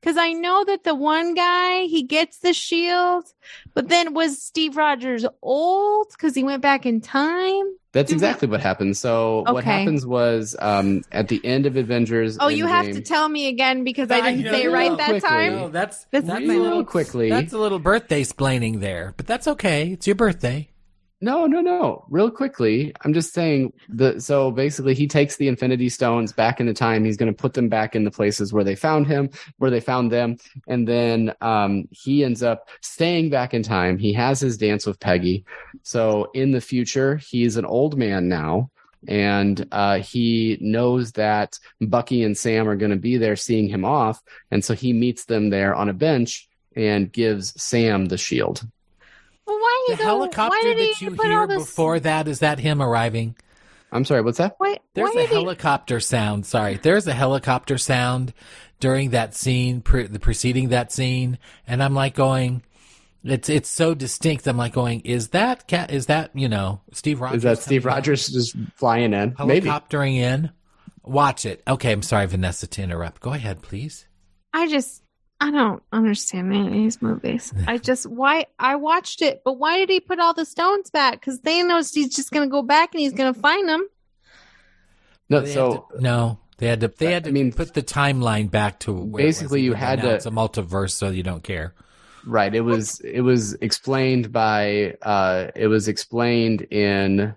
[0.00, 3.24] because I know that the one guy he gets the shield,
[3.74, 7.77] but then was Steve Rogers old because he went back in time?
[7.92, 8.96] That's exactly what happened.
[8.98, 12.36] So what happens was um, at the end of Avengers.
[12.38, 14.52] Oh, you have to tell me again because I I didn't know.
[14.52, 15.28] say it right that Quickly.
[15.28, 15.52] time.
[15.54, 17.30] No, that's This that's is a little quickly.
[17.30, 19.92] That's a little birthday splaining there, but that's okay.
[19.92, 20.67] It's your birthday.
[21.20, 22.04] No, no, no.
[22.10, 26.72] Real quickly, I'm just saying the so basically he takes the Infinity Stones back into
[26.72, 27.04] time.
[27.04, 29.80] He's going to put them back in the places where they found him, where they
[29.80, 30.36] found them,
[30.68, 33.98] and then um, he ends up staying back in time.
[33.98, 35.44] He has his dance with Peggy.
[35.82, 38.70] So in the future, he's an old man now.
[39.06, 43.84] And uh, he knows that Bucky and Sam are going to be there seeing him
[43.84, 44.20] off.
[44.50, 48.66] And so he meets them there on a bench and gives Sam the shield.
[49.48, 50.04] Well, why The you go?
[50.04, 51.64] helicopter why did that he you hear this?
[51.64, 53.34] before that is that him arriving.
[53.90, 54.54] I'm sorry, what's that?
[54.58, 56.44] Why, There's why a did he- helicopter sound.
[56.46, 58.34] Sorry, there's a helicopter sound
[58.80, 62.62] during that scene, pre- the preceding that scene, and I'm like going,
[63.24, 64.46] it's it's so distinct.
[64.46, 65.90] I'm like going, is that cat?
[65.90, 67.38] Is that you know Steve Rogers?
[67.38, 67.96] Is that Steve coming out?
[67.96, 69.34] Rogers just flying in?
[69.44, 69.66] Maybe.
[69.68, 70.50] helicoptering in?
[71.02, 71.62] Watch it.
[71.66, 73.22] Okay, I'm sorry, Vanessa, to interrupt.
[73.22, 74.06] Go ahead, please.
[74.52, 75.02] I just
[75.40, 77.52] I don't understand any of these movies.
[77.66, 81.12] I just why I watched it, but why did he put all the stones back?
[81.20, 83.86] Because they knows he's just gonna go back and he's gonna find them.
[85.30, 86.88] No, They had so to- no, they had to.
[86.88, 89.36] They had to I mean, put the timeline back to where it was.
[89.38, 91.74] basically you had now to- It's a multiverse, so you don't care.
[92.26, 97.34] right, it was it was explained by uh it was explained in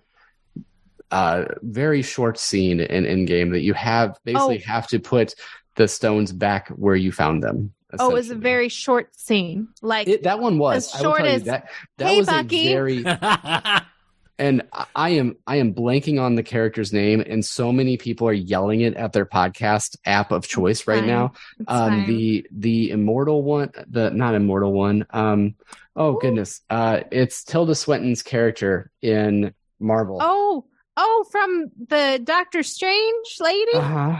[1.12, 4.66] uh very short scene in in game that you have basically Oh.
[4.72, 5.34] have to put
[5.76, 7.72] the stones back where you found them.
[8.00, 9.68] Oh, it was a very short scene.
[9.82, 10.88] Like It, that one was.
[10.88, 11.68] as I will short tell you as, that
[11.98, 13.04] that "Hey, was Bucky." a very
[14.38, 18.26] and I- I am I am blanking on the character's name, and so many people
[18.28, 21.32] are yelling it at their podcast app of choice right now.
[21.58, 22.06] it's Um, fine.
[22.06, 25.06] the the immortal one, the not immortal one.
[25.10, 25.54] Um,
[25.96, 26.18] oh Ooh.
[26.20, 30.18] goodness, uh, it's Tilda Swinton's character in Marvel.
[30.20, 30.64] oh
[30.96, 33.72] oh from the Doctor Strange lady.
[33.74, 34.16] uh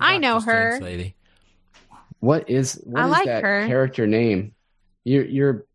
[0.00, 0.70] I know Doctor her.
[0.76, 1.14] Strange Lady.
[2.20, 3.66] What is what I is like that her.
[3.66, 4.54] character name?
[5.04, 5.66] You're you're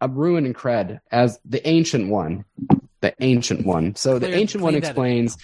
[0.00, 2.44] a ruin and cred as the ancient one,
[3.00, 3.94] the ancient one.
[3.94, 5.38] So the Clear- ancient one explains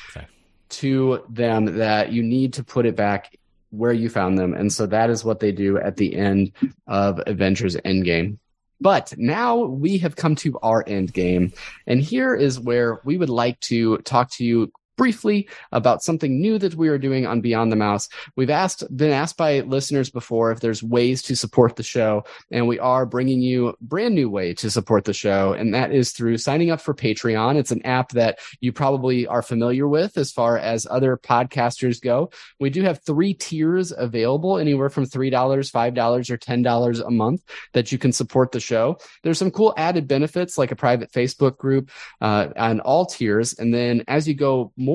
[0.70, 3.38] to them that you need to put it back
[3.70, 4.52] where you found them.
[4.52, 6.52] And so that is what they do at the end
[6.86, 8.38] of Avengers Endgame.
[8.80, 11.52] But now we have come to our end game.
[11.86, 14.72] And here is where we would like to talk to you
[15.02, 18.08] briefly about something new that we are doing on Beyond the Mouse.
[18.36, 22.22] We've asked, been asked by listeners before if there's ways to support the show,
[22.52, 25.90] and we are bringing you a brand new way to support the show, and that
[25.90, 27.56] is through signing up for Patreon.
[27.56, 32.30] It's an app that you probably are familiar with as far as other podcasters go.
[32.60, 37.42] We do have three tiers available, anywhere from $3, $5, or $10 a month
[37.72, 38.98] that you can support the show.
[39.24, 41.90] There's some cool added benefits like a private Facebook group
[42.20, 43.54] uh, on all tiers.
[43.54, 44.91] And then as you go more,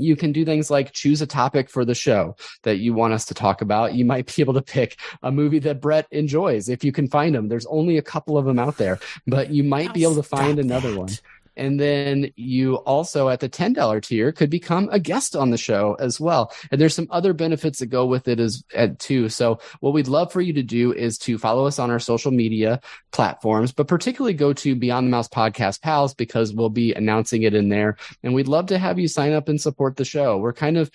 [0.00, 3.26] you can do things like choose a topic for the show that you want us
[3.26, 3.94] to talk about.
[3.94, 7.34] You might be able to pick a movie that Brett enjoys if you can find
[7.34, 7.48] them.
[7.48, 10.58] There's only a couple of them out there, but you might be able to find
[10.58, 11.10] another one.
[11.56, 15.96] And then you also at the $10 tier could become a guest on the show
[15.98, 16.52] as well.
[16.70, 18.64] And there's some other benefits that go with it as
[18.98, 19.28] too.
[19.28, 22.30] So what we'd love for you to do is to follow us on our social
[22.30, 22.80] media
[23.12, 27.54] platforms, but particularly go to Beyond the Mouse Podcast Pals because we'll be announcing it
[27.54, 27.96] in there.
[28.22, 30.38] And we'd love to have you sign up and support the show.
[30.38, 30.90] We're kind of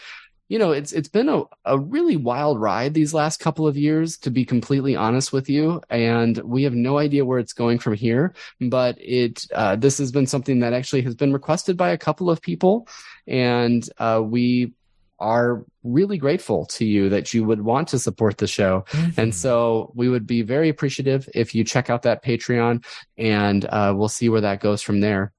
[0.47, 4.17] you know, it's it's been a, a really wild ride these last couple of years,
[4.19, 5.81] to be completely honest with you.
[5.89, 8.33] And we have no idea where it's going from here.
[8.61, 12.29] But it uh, this has been something that actually has been requested by a couple
[12.29, 12.87] of people,
[13.27, 14.73] and uh, we
[15.17, 18.83] are really grateful to you that you would want to support the show.
[18.89, 19.21] Mm-hmm.
[19.21, 22.85] And so we would be very appreciative if you check out that Patreon,
[23.17, 25.31] and uh, we'll see where that goes from there.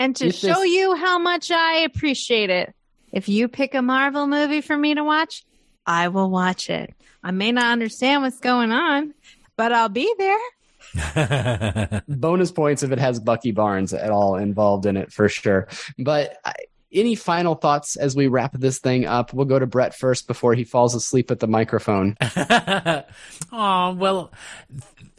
[0.00, 2.74] And to If this- show you how much I appreciate it,
[3.12, 5.44] if you pick a Marvel movie for me to watch,
[5.86, 6.94] I will watch it.
[7.22, 9.14] I may not understand what's going on,
[9.56, 12.02] but I'll be there.
[12.08, 15.68] bonus points if it has Bucky Barnes at all involved in it for sure.
[15.98, 16.54] But I,
[16.92, 19.32] any final thoughts as we wrap this thing up?
[19.32, 22.16] We'll go to Brett first before he falls asleep at the microphone.
[23.52, 24.32] oh well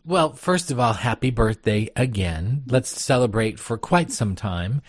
[0.06, 4.82] well first of all happy birthday again let's celebrate for quite some time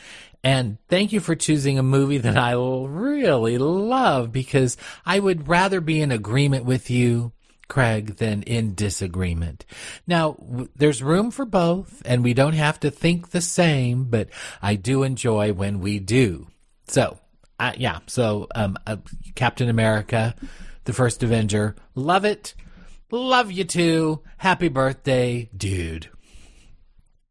[0.45, 5.81] and thank you for choosing a movie that i really love because i would rather
[5.81, 7.33] be in agreement with you
[7.67, 9.65] craig than in disagreement
[10.07, 14.29] now w- there's room for both and we don't have to think the same but
[14.63, 16.47] i do enjoy when we do
[16.87, 17.19] so
[17.59, 18.97] uh, yeah so um, uh,
[19.35, 20.35] captain america
[20.85, 22.55] the first avenger love it
[23.11, 24.23] Love you too.
[24.39, 26.09] Happy birthday, dude.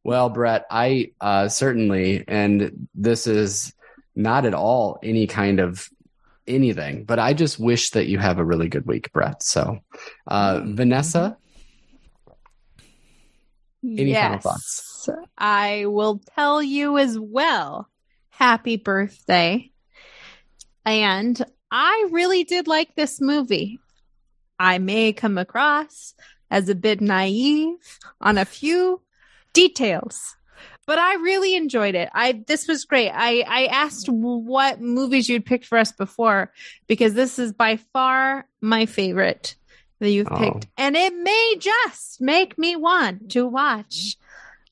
[0.03, 3.73] Well, Brett, I uh, certainly, and this is
[4.15, 5.89] not at all any kind of
[6.45, 9.41] anything, but I just wish that you have a really good week, Brett.
[9.43, 9.79] So,
[10.27, 10.75] uh, Mm-hmm.
[10.75, 11.37] Vanessa,
[13.83, 15.09] Any final thoughts?
[15.37, 17.89] I will tell you as well.
[18.29, 19.71] Happy birthday.
[20.85, 21.41] And
[21.71, 23.79] I really did like this movie.
[24.59, 26.13] I may come across
[26.49, 29.01] as a bit naive on a few
[29.53, 30.35] details,
[30.85, 32.09] but I really enjoyed it.
[32.13, 33.09] I this was great.
[33.09, 36.51] I I asked what movies you'd picked for us before
[36.87, 39.55] because this is by far my favorite
[39.99, 40.37] that you've Oh.
[40.37, 44.17] picked, and it may just make me want to watch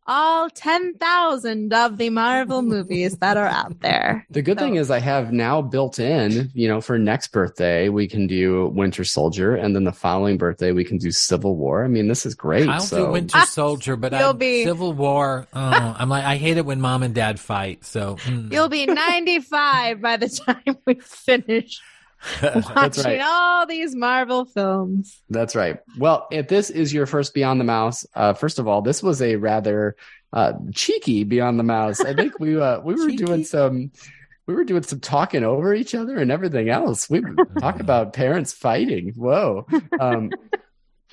[0.08, 4.26] all 10,000 of the Marvel movies that are out there.
[4.30, 8.08] the good thing is I have now built in, you know, for next birthday, we
[8.08, 11.84] can do Winter Soldier, and then the following birthday, we can do Civil War.
[11.86, 12.68] I mean, this is great.
[12.68, 13.06] I'll so.
[13.06, 15.48] do Winter Soldier, but you'll I be- Civil War.
[15.54, 17.86] Oh, I'm like I hate it when mom and dad fight.
[17.86, 18.52] So mm.
[18.52, 21.80] You'll be 95 by the time we finish
[22.76, 23.22] watching right.
[23.24, 25.22] all these Marvel films.
[25.30, 25.80] That's right.
[25.98, 29.22] Well, if this is your first Beyond the Mouse, uh, first of all, this was
[29.22, 29.96] a rather
[30.34, 32.00] uh, cheeky Beyond the Mouse.
[32.02, 33.26] I think we uh, we were Cheeky?
[33.26, 33.92] doing some
[34.48, 37.10] we were doing some talking over each other and everything else.
[37.10, 37.22] We
[37.60, 39.14] talk about parents fighting.
[39.16, 39.66] Whoa.
[40.00, 40.32] Um,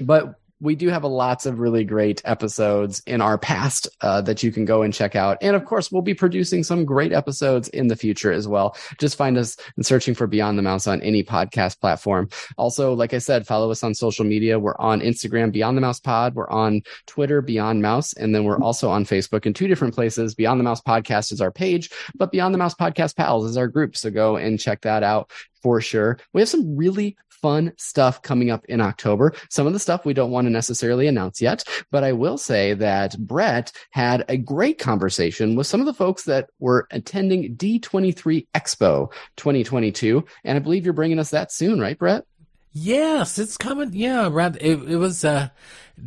[0.00, 4.42] but we do have a lots of really great episodes in our past uh, that
[4.42, 5.38] you can go and check out.
[5.40, 8.76] And of course, we'll be producing some great episodes in the future as well.
[8.98, 12.28] Just find us and searching for Beyond the Mouse on any podcast platform.
[12.56, 14.59] Also, like I said, follow us on social media.
[14.59, 16.34] We're on Instagram, Beyond the Mouse Pod.
[16.34, 18.12] We're on Twitter, Beyond Mouse.
[18.14, 20.34] And then we're also on Facebook in two different places.
[20.34, 23.68] Beyond the Mouse Podcast is our page, but Beyond the Mouse Podcast Pals is our
[23.68, 23.96] group.
[23.96, 25.30] So go and check that out
[25.62, 26.18] for sure.
[26.32, 29.32] We have some really fun stuff coming up in October.
[29.48, 32.74] Some of the stuff we don't want to necessarily announce yet, but I will say
[32.74, 38.46] that Brett had a great conversation with some of the folks that were attending D23
[38.54, 40.24] Expo 2022.
[40.44, 42.24] And I believe you're bringing us that soon, right, Brett?
[42.72, 43.90] yes, it's coming.
[43.92, 45.48] Yeah, rather it, it was uh,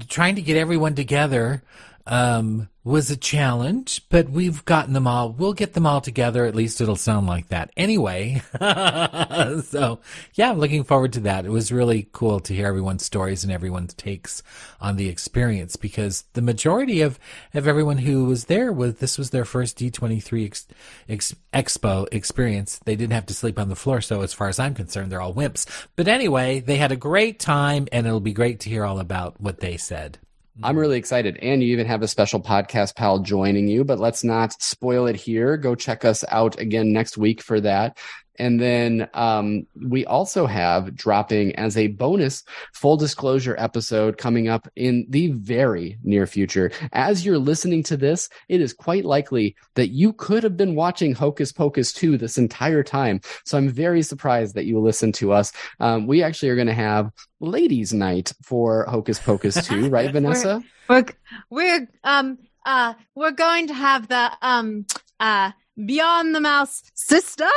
[0.07, 1.63] trying to get everyone together.
[2.11, 5.31] Um, was a challenge, but we've gotten them all.
[5.31, 6.45] We'll get them all together.
[6.45, 7.71] At least it'll sound like that.
[7.77, 9.99] Anyway, so
[10.33, 11.45] yeah, I'm looking forward to that.
[11.45, 14.43] It was really cool to hear everyone's stories and everyone's takes
[14.81, 17.17] on the experience because the majority of,
[17.53, 20.67] of everyone who was there was, this was their first D23 ex,
[21.07, 22.77] ex, expo experience.
[22.83, 24.01] They didn't have to sleep on the floor.
[24.01, 25.65] So as far as I'm concerned, they're all wimps.
[25.95, 29.39] But anyway, they had a great time and it'll be great to hear all about
[29.39, 30.19] what they said.
[30.63, 31.37] I'm really excited.
[31.41, 35.15] And you even have a special podcast pal joining you, but let's not spoil it
[35.15, 35.57] here.
[35.57, 37.97] Go check us out again next week for that.
[38.39, 44.67] And then um, we also have dropping as a bonus full disclosure episode coming up
[44.75, 46.71] in the very near future.
[46.93, 51.13] As you're listening to this, it is quite likely that you could have been watching
[51.13, 53.21] Hocus Pocus 2 this entire time.
[53.45, 55.51] So I'm very surprised that you listened to us.
[55.79, 60.63] Um, we actually are going to have ladies' night for Hocus Pocus 2, right, Vanessa?
[60.89, 61.05] We're
[61.49, 64.85] we're um uh we're going to have the um
[65.19, 65.51] uh
[65.85, 67.47] Beyond the Mouse sisters.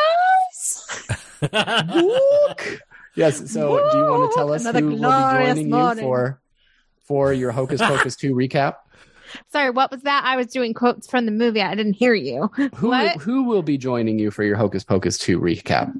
[3.14, 3.51] yes.
[3.53, 6.05] So, do you want to tell us Another who will be joining morning.
[6.05, 6.41] you for
[7.07, 8.77] for your Hocus Pocus 2 recap?
[9.51, 10.22] Sorry, what was that?
[10.25, 11.61] I was doing quotes from the movie.
[11.61, 12.51] I didn't hear you.
[12.77, 13.16] Who What?
[13.20, 15.93] who will be joining you for your Hocus Pocus 2 recap?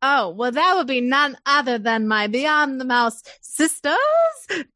[0.00, 3.94] Oh, well, that would be none other than my Beyond the Mouse sisters,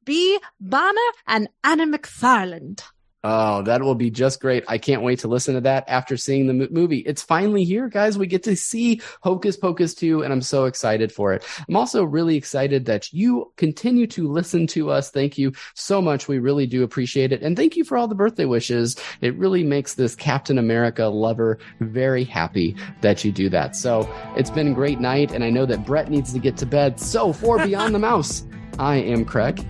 [0.04, 0.38] B.
[0.60, 2.82] Bonner and Anna McFarland.
[3.24, 4.64] Oh, that will be just great.
[4.66, 6.98] I can't wait to listen to that after seeing the movie.
[6.98, 8.18] It's finally here, guys.
[8.18, 11.44] We get to see Hocus Pocus 2, and I'm so excited for it.
[11.68, 15.10] I'm also really excited that you continue to listen to us.
[15.10, 16.26] Thank you so much.
[16.26, 17.42] We really do appreciate it.
[17.42, 18.96] And thank you for all the birthday wishes.
[19.20, 23.76] It really makes this Captain America lover very happy that you do that.
[23.76, 26.66] So it's been a great night, and I know that Brett needs to get to
[26.66, 26.98] bed.
[26.98, 28.42] So for Beyond the Mouse,
[28.80, 29.64] I am Craig.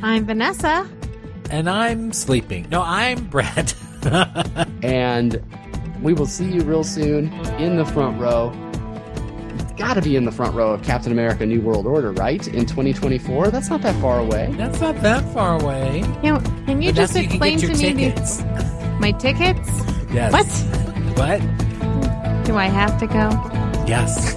[0.00, 0.88] I'm Vanessa.
[1.50, 2.66] And I'm sleeping.
[2.70, 3.74] No, I'm Brett.
[4.82, 5.42] and
[6.02, 8.52] we will see you real soon in the front row.
[9.58, 12.46] It's got to be in the front row of Captain America: New World Order, right?
[12.48, 13.48] In 2024.
[13.50, 14.52] That's not that far away.
[14.56, 15.98] That's not that far away.
[16.22, 18.36] You know, can you But just that's so you explain to your me tickets.
[18.38, 19.68] the- my tickets?
[20.12, 20.32] Yes.
[20.32, 20.46] What?
[21.18, 22.44] What?
[22.44, 23.30] Do I have to go?
[23.86, 24.34] Yes.